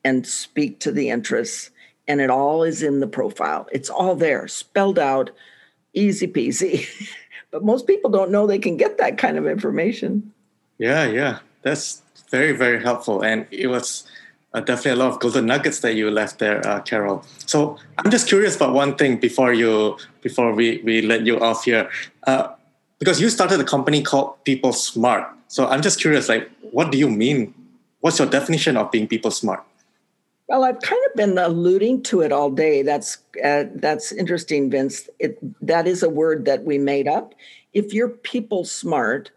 and 0.04 0.26
speak 0.26 0.78
to 0.80 0.92
the 0.92 1.10
interests. 1.10 1.70
And 2.06 2.20
it 2.20 2.30
all 2.30 2.62
is 2.62 2.82
in 2.82 3.00
the 3.00 3.08
profile. 3.08 3.66
It's 3.72 3.90
all 3.90 4.14
there, 4.14 4.46
spelled 4.46 4.98
out, 4.98 5.30
easy 5.94 6.28
peasy. 6.28 6.86
but 7.50 7.64
most 7.64 7.86
people 7.86 8.10
don't 8.10 8.30
know 8.30 8.46
they 8.46 8.58
can 8.58 8.76
get 8.76 8.98
that 8.98 9.18
kind 9.18 9.36
of 9.36 9.46
information. 9.46 10.32
Yeah, 10.78 11.06
yeah. 11.06 11.38
That's 11.62 12.02
very, 12.30 12.52
very 12.52 12.82
helpful. 12.82 13.22
And 13.22 13.46
it 13.50 13.66
was 13.66 14.04
uh, 14.54 14.60
definitely 14.60 14.92
a 14.92 14.96
lot 14.96 15.12
of 15.12 15.20
golden 15.20 15.46
nuggets 15.46 15.80
that 15.80 15.94
you 15.94 16.10
left 16.10 16.38
there, 16.38 16.66
uh, 16.66 16.80
Carol. 16.80 17.24
So 17.46 17.76
I'm 17.98 18.10
just 18.10 18.28
curious 18.28 18.56
about 18.56 18.72
one 18.72 18.96
thing 18.96 19.18
before 19.18 19.52
you 19.52 19.98
before 20.22 20.52
we 20.54 20.80
we 20.82 21.02
let 21.02 21.26
you 21.26 21.38
off 21.40 21.64
here, 21.64 21.90
uh, 22.26 22.48
because 22.98 23.20
you 23.20 23.28
started 23.30 23.60
a 23.60 23.64
company 23.64 24.02
called 24.02 24.42
People 24.44 24.72
Smart. 24.72 25.28
So 25.48 25.66
I'm 25.66 25.82
just 25.82 26.00
curious, 26.00 26.28
like, 26.28 26.50
what 26.72 26.90
do 26.90 26.98
you 26.98 27.08
mean? 27.08 27.54
What's 28.00 28.18
your 28.18 28.28
definition 28.28 28.76
of 28.76 28.90
being 28.90 29.06
people 29.06 29.30
smart? 29.30 29.64
Well, 30.48 30.64
I've 30.64 30.80
kind 30.80 31.02
of 31.06 31.16
been 31.16 31.38
alluding 31.38 32.04
to 32.04 32.20
it 32.20 32.30
all 32.30 32.50
day. 32.50 32.82
That's 32.82 33.18
uh, 33.44 33.64
that's 33.74 34.12
interesting, 34.12 34.70
Vince. 34.70 35.08
It 35.18 35.38
that 35.66 35.86
is 35.86 36.02
a 36.02 36.08
word 36.08 36.44
that 36.44 36.64
we 36.64 36.78
made 36.78 37.08
up. 37.08 37.34
If 37.72 37.92
you're 37.92 38.08
people 38.08 38.64
smart, 38.64 39.30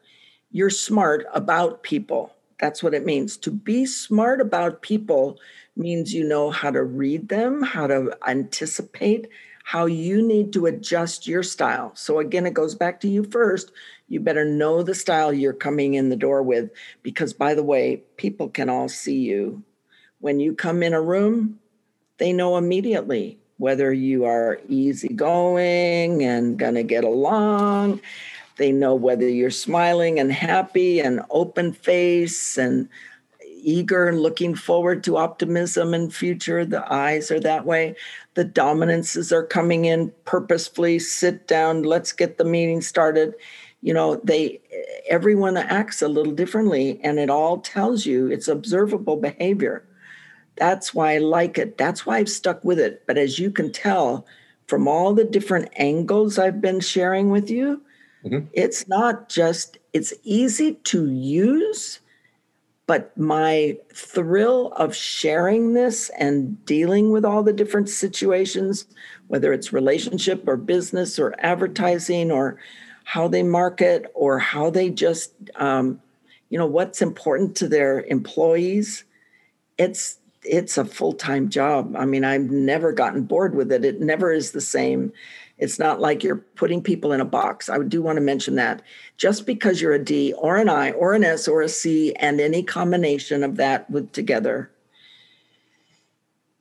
you're 0.51 0.69
smart 0.69 1.25
about 1.33 1.83
people 1.83 2.31
that's 2.59 2.83
what 2.83 2.93
it 2.93 3.05
means. 3.05 3.37
To 3.37 3.51
be 3.51 3.85
smart 3.85 4.41
about 4.41 4.81
people 4.81 5.39
means 5.75 6.13
you 6.13 6.23
know 6.23 6.51
how 6.51 6.71
to 6.71 6.83
read 6.83 7.29
them, 7.29 7.63
how 7.63 7.87
to 7.87 8.17
anticipate, 8.27 9.27
how 9.63 9.85
you 9.85 10.21
need 10.21 10.51
to 10.53 10.65
adjust 10.65 11.27
your 11.27 11.43
style. 11.43 11.91
So, 11.95 12.19
again, 12.19 12.45
it 12.45 12.53
goes 12.53 12.75
back 12.75 12.99
to 13.01 13.07
you 13.07 13.23
first. 13.23 13.71
You 14.07 14.19
better 14.19 14.45
know 14.45 14.83
the 14.83 14.95
style 14.95 15.31
you're 15.31 15.53
coming 15.53 15.93
in 15.93 16.09
the 16.09 16.15
door 16.15 16.43
with, 16.43 16.71
because 17.03 17.33
by 17.33 17.53
the 17.53 17.63
way, 17.63 18.03
people 18.17 18.49
can 18.49 18.69
all 18.69 18.89
see 18.89 19.19
you. 19.19 19.63
When 20.19 20.39
you 20.39 20.53
come 20.53 20.83
in 20.83 20.93
a 20.93 21.01
room, 21.01 21.59
they 22.17 22.33
know 22.33 22.57
immediately 22.57 23.39
whether 23.57 23.93
you 23.93 24.25
are 24.25 24.59
easygoing 24.67 26.23
and 26.23 26.57
going 26.57 26.75
to 26.75 26.83
get 26.83 27.03
along 27.03 28.01
they 28.59 28.71
know 28.71 28.93
whether 28.93 29.27
you're 29.27 29.49
smiling 29.49 30.19
and 30.19 30.31
happy 30.31 30.99
and 30.99 31.21
open 31.31 31.71
face 31.71 32.57
and 32.57 32.89
eager 33.41 34.07
and 34.07 34.19
looking 34.19 34.53
forward 34.53 35.03
to 35.05 35.17
optimism 35.17 35.93
and 35.93 36.13
future. 36.13 36.65
The 36.65 36.91
eyes 36.93 37.31
are 37.31 37.39
that 37.39 37.65
way. 37.65 37.95
The 38.35 38.43
dominances 38.43 39.31
are 39.31 39.45
coming 39.45 39.85
in 39.85 40.13
purposefully. 40.25 40.99
Sit 40.99 41.47
down. 41.47 41.83
Let's 41.83 42.11
get 42.11 42.37
the 42.37 42.43
meeting 42.43 42.81
started. 42.81 43.33
You 43.81 43.93
know, 43.93 44.17
they 44.25 44.59
everyone 45.09 45.55
acts 45.55 46.01
a 46.01 46.09
little 46.09 46.33
differently, 46.33 46.99
and 47.01 47.17
it 47.17 47.29
all 47.29 47.59
tells 47.59 48.05
you 48.05 48.27
it's 48.27 48.49
observable 48.49 49.15
behavior. 49.15 49.85
That's 50.57 50.93
why 50.93 51.13
I 51.13 51.17
like 51.19 51.57
it. 51.57 51.77
That's 51.77 52.05
why 52.05 52.17
I've 52.17 52.29
stuck 52.29 52.63
with 52.65 52.79
it. 52.79 53.03
But 53.07 53.17
as 53.17 53.39
you 53.39 53.51
can 53.51 53.71
tell 53.71 54.25
from 54.67 54.85
all 54.85 55.13
the 55.13 55.23
different 55.23 55.69
angles 55.77 56.37
I've 56.37 56.59
been 56.59 56.81
sharing 56.81 57.29
with 57.29 57.49
you, 57.49 57.81
Mm-hmm. 58.25 58.47
It's 58.53 58.87
not 58.87 59.29
just, 59.29 59.77
it's 59.93 60.13
easy 60.23 60.75
to 60.75 61.09
use, 61.09 61.99
but 62.85 63.15
my 63.17 63.77
thrill 63.93 64.73
of 64.73 64.95
sharing 64.95 65.73
this 65.73 66.09
and 66.17 66.63
dealing 66.65 67.11
with 67.11 67.23
all 67.23 67.43
the 67.43 67.53
different 67.53 67.87
situations, 67.87 68.87
whether 69.27 69.53
it's 69.53 69.71
relationship 69.71 70.47
or 70.47 70.57
business 70.57 71.19
or 71.19 71.35
advertising 71.39 72.31
or 72.31 72.57
how 73.03 73.27
they 73.27 73.43
market 73.43 74.11
or 74.15 74.39
how 74.39 74.69
they 74.69 74.89
just, 74.89 75.33
um, 75.55 76.01
you 76.49 76.57
know, 76.57 76.65
what's 76.65 77.01
important 77.01 77.55
to 77.57 77.67
their 77.67 78.01
employees, 78.05 79.03
it's 79.77 80.17
it's 80.43 80.77
a 80.77 80.85
full-time 80.85 81.49
job. 81.49 81.95
I 81.97 82.05
mean, 82.05 82.23
I've 82.23 82.49
never 82.49 82.93
gotten 82.93 83.23
bored 83.23 83.55
with 83.55 83.71
it. 83.71 83.83
It 83.83 83.99
never 83.99 84.31
is 84.31 84.51
the 84.51 84.61
same 84.61 85.11
it's 85.59 85.77
not 85.77 85.99
like 85.99 86.23
you're 86.23 86.37
putting 86.37 86.81
people 86.81 87.11
in 87.11 87.19
a 87.19 87.25
box. 87.25 87.69
I 87.69 87.77
do 87.79 88.01
want 88.01 88.15
to 88.15 88.21
mention 88.21 88.55
that. 88.55 88.81
Just 89.17 89.45
because 89.45 89.81
you're 89.81 89.93
a 89.93 90.03
D 90.03 90.33
or 90.33 90.55
an 90.55 90.69
I 90.69 90.91
or 90.91 91.13
an 91.13 91.25
S 91.25 91.47
or 91.47 91.61
a 91.61 91.69
C 91.69 92.15
and 92.15 92.39
any 92.39 92.63
combination 92.63 93.43
of 93.43 93.57
that 93.57 93.89
with 93.89 94.11
together, 94.13 94.71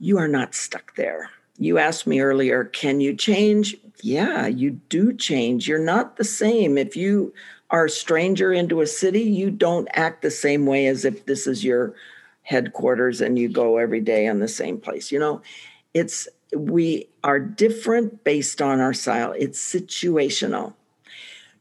you 0.00 0.18
are 0.18 0.28
not 0.28 0.54
stuck 0.54 0.96
there. 0.96 1.30
You 1.58 1.78
asked 1.78 2.06
me 2.06 2.20
earlier, 2.20 2.64
can 2.64 3.00
you 3.00 3.14
change? 3.14 3.76
Yeah, 4.02 4.46
you 4.46 4.72
do 4.88 5.12
change. 5.12 5.68
You're 5.68 5.78
not 5.78 6.16
the 6.16 6.24
same. 6.24 6.76
If 6.76 6.96
you 6.96 7.32
are 7.70 7.86
a 7.86 7.90
stranger 7.90 8.52
into 8.52 8.80
a 8.80 8.86
city, 8.86 9.22
you 9.22 9.50
don't 9.50 9.88
act 9.92 10.22
the 10.22 10.30
same 10.30 10.66
way 10.66 10.86
as 10.86 11.04
if 11.04 11.26
this 11.26 11.46
is 11.46 11.64
your 11.64 11.94
headquarters 12.42 13.20
and 13.20 13.38
you 13.38 13.48
go 13.48 13.76
every 13.76 14.00
day 14.00 14.26
in 14.26 14.40
the 14.40 14.48
same 14.48 14.78
place. 14.78 15.12
You 15.12 15.18
know, 15.18 15.42
it's 15.94 16.26
we 16.54 17.08
are 17.24 17.38
different 17.38 18.24
based 18.24 18.62
on 18.62 18.80
our 18.80 18.94
style. 18.94 19.34
It's 19.36 19.60
situational. 19.60 20.74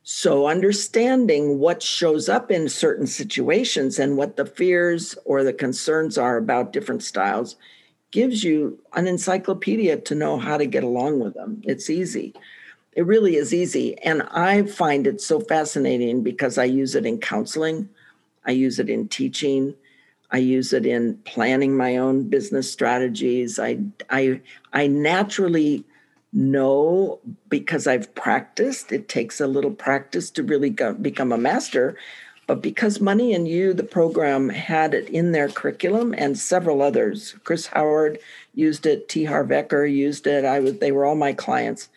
So, 0.04 0.47
understanding 0.47 1.60
what 1.60 1.84
shows 1.84 2.30
up 2.30 2.50
in 2.50 2.69
certain 2.69 3.08
situations 3.08 4.00
and 4.00 4.15
what 4.15 4.38
the 4.38 4.45
fears 4.45 5.17
or 5.26 5.43
the 5.43 5.52
concerns 5.52 6.17
are 6.17 6.38
about 6.38 6.71
different 6.71 7.04
styles 7.04 7.58
gives 8.12 8.41
you 8.43 8.80
an 8.93 9.06
encyclopedia 9.06 9.97
to 9.97 10.15
know 10.15 10.38
how 10.38 10.58
to 10.58 10.65
get 10.65 10.84
along 10.84 11.19
with 11.19 11.34
them. 11.34 11.62
It's 11.65 11.89
easy. 11.89 12.34
It 12.93 13.06
really 13.06 13.36
is 13.36 13.54
easy. 13.54 13.97
And 14.00 14.23
I 14.32 14.63
find 14.63 15.06
it 15.08 15.19
so 15.19 15.41
fascinating 15.41 16.23
because 16.23 16.58
I 16.58 16.63
use 16.63 16.95
it 16.95 17.06
in 17.06 17.19
counseling, 17.19 17.89
I 18.45 18.52
use 18.52 18.80
it 18.80 18.89
in 18.89 19.10
teaching, 19.10 19.76
I 20.32 20.38
use 20.40 20.74
it 20.74 20.86
in 20.86 21.18
planning 21.20 21.78
my 21.78 21.98
own 21.98 22.30
business 22.30 22.72
strategies. 22.72 23.60
I, 23.60 23.80
I, 24.10 24.42
I 24.74 24.88
naturally 24.88 25.86
know 26.34 27.20
because 27.50 27.88
I've 27.88 28.13
practiced. 28.13 28.92
It 28.92 29.08
takes 29.08 29.40
a 29.40 29.48
little 29.48 29.72
practice 29.72 30.30
to 30.32 30.44
really 30.44 30.70
go, 30.70 30.94
become 30.94 31.32
a 31.32 31.38
master. 31.38 31.98
But 32.46 32.62
because 32.62 33.02
Money 33.02 33.34
and 33.34 33.48
You, 33.48 33.74
the 33.74 33.84
program, 33.84 34.50
had 34.50 34.94
it 34.94 35.10
in 35.10 35.34
their 35.34 35.50
curriculum 35.50 36.16
and 36.18 36.38
several 36.38 36.82
others, 36.82 37.36
Chris 37.44 37.68
Howard 37.68 38.20
used 38.54 38.86
it, 38.86 39.10
T. 39.10 39.26
Harv 39.26 39.50
Eker 39.50 39.92
used 39.92 40.28
it. 40.28 40.46
I 40.46 40.60
was, 40.60 40.80
they 40.80 40.94
were 40.94 41.06
all 41.06 41.16
my 41.16 41.34
clients. 41.34 41.90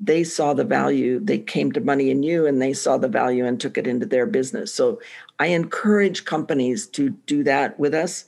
They 0.00 0.24
saw 0.24 0.54
the 0.54 0.64
value. 0.64 1.20
They 1.20 1.38
came 1.38 1.70
to 1.72 1.80
Money 1.80 2.10
and 2.10 2.24
You 2.24 2.46
and 2.46 2.60
they 2.60 2.72
saw 2.72 2.98
the 2.98 3.06
value 3.06 3.44
and 3.46 3.60
took 3.60 3.78
it 3.78 3.86
into 3.86 4.06
their 4.06 4.26
business. 4.26 4.74
So 4.74 5.00
I 5.40 5.46
encourage 5.46 6.26
companies 6.26 6.86
to 6.88 7.10
do 7.26 7.42
that 7.44 7.80
with 7.80 7.94
us 7.94 8.26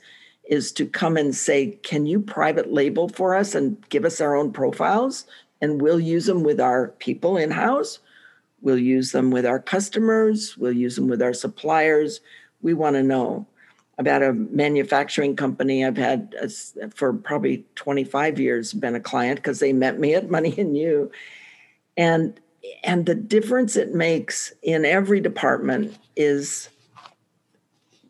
is 0.49 0.71
to 0.73 0.85
come 0.87 1.15
and 1.15 1.33
say, 1.33 1.77
Can 1.83 2.07
you 2.07 2.19
private 2.19 2.73
label 2.73 3.07
for 3.07 3.35
us 3.35 3.53
and 3.53 3.77
give 3.89 4.03
us 4.03 4.19
our 4.19 4.35
own 4.35 4.51
profiles? 4.51 5.25
And 5.61 5.79
we'll 5.79 5.99
use 5.99 6.25
them 6.25 6.43
with 6.43 6.59
our 6.59 6.89
people 6.99 7.37
in 7.37 7.51
house. 7.51 7.99
We'll 8.61 8.79
use 8.79 9.11
them 9.11 9.29
with 9.29 9.45
our 9.45 9.59
customers. 9.59 10.57
We'll 10.57 10.75
use 10.75 10.95
them 10.95 11.07
with 11.07 11.21
our 11.21 11.33
suppliers. 11.33 12.19
We 12.63 12.73
want 12.73 12.95
to 12.95 13.03
know 13.03 13.45
about 13.99 14.23
a 14.23 14.33
manufacturing 14.33 15.35
company 15.35 15.85
I've 15.85 15.97
had 15.97 16.33
for 16.95 17.13
probably 17.13 17.63
25 17.75 18.39
years 18.39 18.73
been 18.73 18.95
a 18.95 18.99
client 18.99 19.37
because 19.37 19.59
they 19.59 19.71
met 19.71 19.99
me 19.99 20.15
at 20.15 20.31
Money 20.31 20.55
and 20.57 20.75
You. 20.75 21.11
And 21.95 22.39
and 22.83 23.05
the 23.05 23.15
difference 23.15 23.75
it 23.75 23.93
makes 23.93 24.53
in 24.63 24.83
every 24.83 25.19
department 25.19 25.97
is 26.15 26.69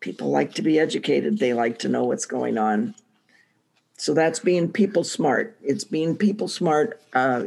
people 0.03 0.29
like 0.29 0.53
to 0.53 0.61
be 0.61 0.77
educated, 0.79 1.39
they 1.39 1.53
like 1.53 1.79
to 1.79 1.87
know 1.87 2.03
what's 2.03 2.25
going 2.27 2.57
on. 2.57 2.93
So 3.95 4.13
that's 4.13 4.39
being 4.39 4.69
people 4.69 5.05
smart. 5.05 5.55
It's 5.63 5.85
being 5.85 6.17
people 6.17 6.49
smart, 6.49 6.99
uh, 7.13 7.43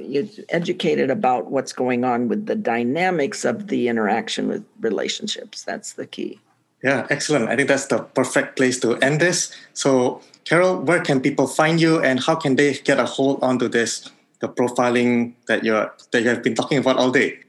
educated 0.49 1.11
about 1.11 1.51
what's 1.51 1.75
going 1.75 2.03
on 2.03 2.29
with 2.29 2.47
the 2.47 2.55
dynamics 2.57 3.45
of 3.45 3.69
the 3.69 3.89
interaction 3.89 4.49
with 4.49 4.65
relationships. 4.81 5.65
That's 5.65 5.93
the 5.93 6.07
key. 6.07 6.41
Yeah, 6.83 7.07
excellent. 7.11 7.51
I 7.51 7.57
think 7.57 7.69
that's 7.69 7.87
the 7.87 7.99
perfect 7.99 8.57
place 8.57 8.81
to 8.81 8.97
end 9.05 9.21
this. 9.21 9.53
So, 9.75 10.23
Carol, 10.45 10.81
where 10.81 11.03
can 11.03 11.21
people 11.21 11.47
find 11.47 11.81
you, 11.81 12.01
and 12.01 12.21
how 12.21 12.37
can 12.37 12.57
they 12.57 12.75
get 12.89 12.99
a 12.99 13.05
hold 13.05 13.43
onto 13.43 13.69
this, 13.69 14.09
the 14.41 14.49
profiling 14.49 15.35
that 15.49 15.65
you're 15.65 15.93
that 16.13 16.23
you 16.23 16.29
have 16.29 16.43
been 16.43 16.55
talking 16.55 16.79
about 16.79 16.97
all 16.97 17.11
day? 17.11 17.41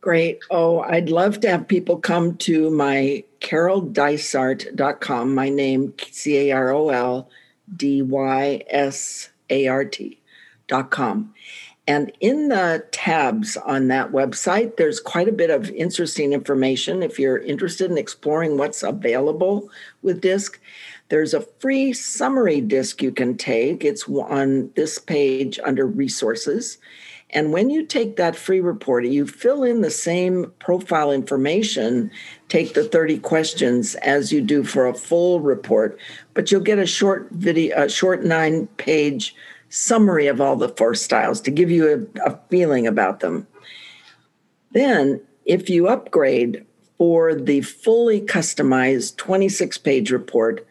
Great. 0.00 0.38
Oh, 0.50 0.80
I'd 0.80 1.10
love 1.10 1.40
to 1.40 1.50
have 1.50 1.66
people 1.66 1.98
come 1.98 2.36
to 2.38 2.70
my 2.70 3.24
caroldysart.com, 3.40 5.34
my 5.34 5.48
name, 5.48 5.92
C 6.10 6.50
A 6.50 6.52
R 6.52 6.70
O 6.70 6.88
L 6.90 7.30
D 7.76 8.02
Y 8.02 8.62
S 8.68 9.30
A 9.50 9.66
R 9.66 9.84
T.com. 9.84 11.34
And 11.88 12.12
in 12.20 12.48
the 12.48 12.86
tabs 12.92 13.56
on 13.56 13.88
that 13.88 14.12
website, 14.12 14.76
there's 14.76 15.00
quite 15.00 15.26
a 15.26 15.32
bit 15.32 15.48
of 15.48 15.70
interesting 15.70 16.34
information. 16.34 17.02
If 17.02 17.18
you're 17.18 17.38
interested 17.38 17.90
in 17.90 17.96
exploring 17.96 18.58
what's 18.58 18.82
available 18.82 19.70
with 20.02 20.20
DISC, 20.20 20.60
there's 21.08 21.32
a 21.32 21.40
free 21.40 21.94
summary 21.94 22.60
disc 22.60 23.00
you 23.00 23.10
can 23.10 23.38
take. 23.38 23.86
It's 23.86 24.06
on 24.06 24.70
this 24.76 24.98
page 24.98 25.58
under 25.64 25.86
resources. 25.86 26.76
And 27.30 27.52
when 27.52 27.68
you 27.68 27.84
take 27.84 28.16
that 28.16 28.36
free 28.36 28.60
report, 28.60 29.04
you 29.04 29.26
fill 29.26 29.62
in 29.62 29.82
the 29.82 29.90
same 29.90 30.52
profile 30.60 31.12
information, 31.12 32.10
take 32.48 32.72
the 32.72 32.84
30 32.84 33.18
questions 33.18 33.94
as 33.96 34.32
you 34.32 34.40
do 34.40 34.64
for 34.64 34.86
a 34.86 34.94
full 34.94 35.40
report, 35.40 35.98
but 36.32 36.50
you'll 36.50 36.62
get 36.62 36.78
a 36.78 36.86
short 36.86 37.28
video, 37.32 37.84
a 37.84 37.88
short 37.88 38.24
nine 38.24 38.66
page 38.78 39.34
summary 39.68 40.26
of 40.26 40.40
all 40.40 40.56
the 40.56 40.70
four 40.70 40.94
styles 40.94 41.42
to 41.42 41.50
give 41.50 41.70
you 41.70 42.08
a, 42.24 42.30
a 42.30 42.38
feeling 42.48 42.86
about 42.86 43.20
them. 43.20 43.46
Then, 44.72 45.20
if 45.44 45.68
you 45.68 45.88
upgrade 45.88 46.64
for 46.96 47.34
the 47.34 47.60
fully 47.60 48.22
customized 48.22 49.16
26 49.16 49.76
page 49.78 50.10
report, 50.10 50.66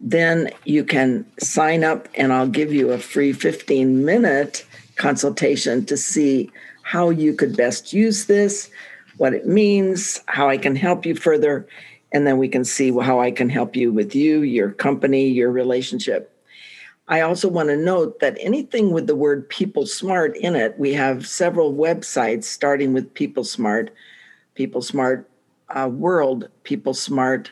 then 0.00 0.50
you 0.64 0.84
can 0.84 1.26
sign 1.38 1.82
up 1.82 2.08
and 2.14 2.32
I'll 2.32 2.48
give 2.48 2.72
you 2.72 2.92
a 2.92 2.98
free 2.98 3.32
15 3.32 4.04
minute 4.04 4.65
consultation 4.96 5.84
to 5.86 5.96
see 5.96 6.50
how 6.82 7.10
you 7.10 7.32
could 7.32 7.56
best 7.56 7.92
use 7.92 8.26
this, 8.26 8.70
what 9.16 9.34
it 9.34 9.46
means, 9.46 10.20
how 10.26 10.48
I 10.48 10.58
can 10.58 10.76
help 10.76 11.06
you 11.06 11.14
further, 11.14 11.66
and 12.12 12.26
then 12.26 12.38
we 12.38 12.48
can 12.48 12.64
see 12.64 12.92
how 12.92 13.20
I 13.20 13.30
can 13.30 13.48
help 13.48 13.76
you 13.76 13.92
with 13.92 14.14
you, 14.14 14.42
your 14.42 14.70
company, 14.70 15.28
your 15.28 15.50
relationship. 15.50 16.32
I 17.08 17.20
also 17.20 17.48
want 17.48 17.68
to 17.68 17.76
note 17.76 18.20
that 18.20 18.36
anything 18.40 18.90
with 18.90 19.06
the 19.06 19.14
word 19.14 19.48
people 19.48 19.86
smart 19.86 20.36
in 20.36 20.56
it, 20.56 20.78
we 20.78 20.92
have 20.94 21.26
several 21.26 21.72
websites 21.72 22.44
starting 22.44 22.92
with 22.92 23.14
people 23.14 23.44
smart, 23.44 23.94
people 24.54 24.82
smart 24.82 25.28
uh, 25.68 25.88
world, 25.88 26.48
people 26.64 26.94
smart 26.94 27.50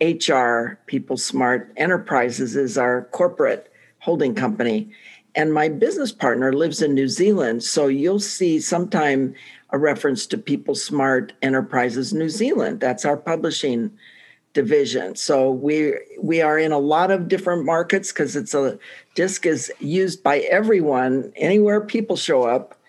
HR, 0.00 0.78
people 0.86 1.16
smart 1.16 1.72
enterprises 1.76 2.56
is 2.56 2.76
our 2.76 3.04
corporate 3.12 3.72
holding 4.00 4.34
company. 4.34 4.90
And 5.36 5.52
my 5.52 5.68
business 5.68 6.12
partner 6.12 6.54
lives 6.54 6.80
in 6.80 6.94
New 6.94 7.08
Zealand. 7.08 7.62
So 7.62 7.88
you'll 7.88 8.20
see 8.20 8.58
sometime 8.58 9.34
a 9.68 9.78
reference 9.78 10.26
to 10.28 10.38
People 10.38 10.74
Smart 10.74 11.34
Enterprises 11.42 12.14
New 12.14 12.30
Zealand. 12.30 12.80
That's 12.80 13.04
our 13.04 13.18
publishing 13.18 13.90
division. 14.54 15.14
So 15.14 15.50
we 15.50 15.92
we 16.18 16.40
are 16.40 16.58
in 16.58 16.72
a 16.72 16.78
lot 16.78 17.10
of 17.10 17.28
different 17.28 17.66
markets 17.66 18.10
because 18.10 18.34
it's 18.34 18.54
a 18.54 18.78
disc 19.14 19.44
is 19.44 19.70
used 19.78 20.22
by 20.22 20.38
everyone 20.38 21.30
anywhere 21.36 21.82
people 21.82 22.16
show 22.16 22.44
up. 22.44 22.80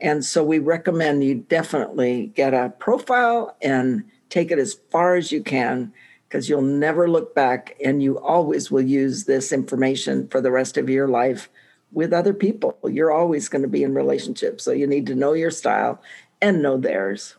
And 0.00 0.24
so 0.24 0.42
we 0.42 0.58
recommend 0.58 1.22
you 1.22 1.36
definitely 1.36 2.32
get 2.34 2.52
a 2.52 2.70
profile 2.80 3.56
and 3.62 4.02
take 4.28 4.50
it 4.50 4.58
as 4.58 4.74
far 4.90 5.14
as 5.14 5.30
you 5.30 5.44
can 5.44 5.92
because 6.28 6.48
you'll 6.48 6.62
never 6.62 7.08
look 7.08 7.36
back 7.36 7.76
and 7.84 8.02
you 8.02 8.18
always 8.18 8.72
will 8.72 8.82
use 8.82 9.26
this 9.26 9.52
information 9.52 10.26
for 10.26 10.40
the 10.40 10.50
rest 10.50 10.76
of 10.76 10.90
your 10.90 11.06
life 11.06 11.48
with 11.94 12.12
other 12.12 12.34
people. 12.34 12.76
You're 12.84 13.12
always 13.12 13.48
going 13.48 13.62
to 13.62 13.68
be 13.68 13.82
in 13.82 13.94
relationships. 13.94 14.64
So 14.64 14.72
you 14.72 14.86
need 14.86 15.06
to 15.06 15.14
know 15.14 15.32
your 15.32 15.50
style 15.50 16.02
and 16.42 16.60
know 16.60 16.76
theirs. 16.76 17.36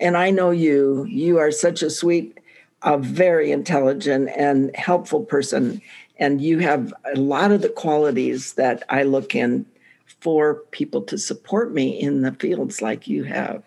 And 0.00 0.16
I 0.16 0.30
know 0.30 0.50
you. 0.50 1.06
You 1.08 1.38
are 1.38 1.50
such 1.50 1.82
a 1.82 1.90
sweet, 1.90 2.38
a 2.82 2.98
very 2.98 3.50
intelligent 3.50 4.30
and 4.36 4.74
helpful 4.76 5.24
person. 5.24 5.80
And 6.18 6.40
you 6.40 6.58
have 6.58 6.92
a 7.14 7.18
lot 7.18 7.52
of 7.52 7.62
the 7.62 7.68
qualities 7.68 8.54
that 8.54 8.82
I 8.88 9.04
look 9.04 9.34
in 9.34 9.64
for 10.20 10.56
people 10.72 11.02
to 11.02 11.16
support 11.16 11.72
me 11.72 11.88
in 12.00 12.22
the 12.22 12.32
fields 12.32 12.82
like 12.82 13.06
you 13.06 13.24
have. 13.24 13.62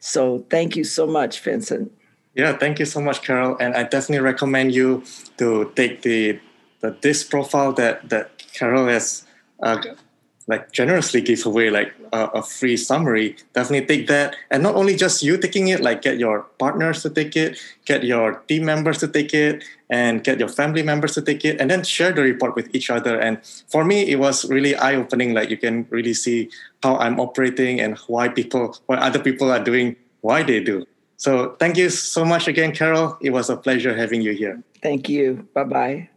So 0.00 0.44
thank 0.50 0.76
you 0.76 0.84
so 0.84 1.06
much, 1.06 1.40
Vincent. 1.40 1.92
Yeah, 2.34 2.56
thank 2.56 2.78
you 2.78 2.84
so 2.84 3.00
much, 3.00 3.22
Carol. 3.22 3.56
And 3.58 3.74
I 3.74 3.84
definitely 3.84 4.20
recommend 4.20 4.74
you 4.74 5.04
to 5.38 5.72
take 5.74 6.02
the 6.02 6.38
the 6.80 6.96
this 7.00 7.24
profile 7.24 7.72
that 7.74 8.08
that 8.10 8.42
Carol 8.52 8.86
has 8.88 9.25
uh, 9.62 9.82
like 10.48 10.70
generously 10.72 11.20
give 11.20 11.44
away 11.44 11.70
like 11.70 11.92
a, 12.12 12.26
a, 12.26 12.42
free 12.42 12.76
summary 12.76 13.36
definitely 13.52 13.86
take 13.86 14.06
that. 14.06 14.36
And 14.50 14.62
not 14.62 14.76
only 14.76 14.94
just 14.94 15.22
you 15.22 15.36
taking 15.36 15.68
it 15.68 15.80
like 15.80 16.02
get 16.02 16.18
your 16.18 16.42
partners 16.58 17.02
to 17.02 17.10
take 17.10 17.36
it 17.36 17.58
get 17.84 18.04
your 18.04 18.42
team 18.48 18.64
members 18.64 18.98
to 18.98 19.08
take 19.08 19.34
it 19.34 19.64
and 19.90 20.22
get 20.22 20.38
your 20.38 20.48
family 20.48 20.82
members 20.82 21.14
to 21.14 21.22
take 21.22 21.44
it 21.44 21.60
and 21.60 21.70
then 21.70 21.82
share 21.82 22.12
the 22.12 22.22
report 22.22 22.54
with 22.54 22.74
each 22.74 22.90
other. 22.90 23.18
And 23.18 23.44
for 23.68 23.84
me 23.84 24.08
it 24.08 24.16
was 24.16 24.48
really 24.48 24.76
eye-opening 24.76 25.34
like 25.34 25.50
you 25.50 25.56
can 25.56 25.86
really 25.90 26.14
see 26.14 26.50
how 26.82 26.96
i'm 26.98 27.18
operating 27.18 27.80
and 27.80 27.98
why 28.06 28.28
people 28.28 28.76
why 28.86 28.96
other 28.96 29.18
people 29.18 29.50
are 29.50 29.62
doing 29.62 29.96
why 30.20 30.42
they 30.42 30.60
do. 30.62 30.86
So 31.16 31.56
thank 31.58 31.76
you 31.76 31.90
so 31.90 32.24
much 32.24 32.46
again 32.46 32.72
carol. 32.72 33.16
It 33.20 33.30
was 33.30 33.50
a 33.50 33.56
pleasure 33.56 33.96
having 33.96 34.20
you 34.20 34.32
here. 34.32 34.62
Thank 34.82 35.08
you. 35.08 35.48
Bye-bye 35.54 36.10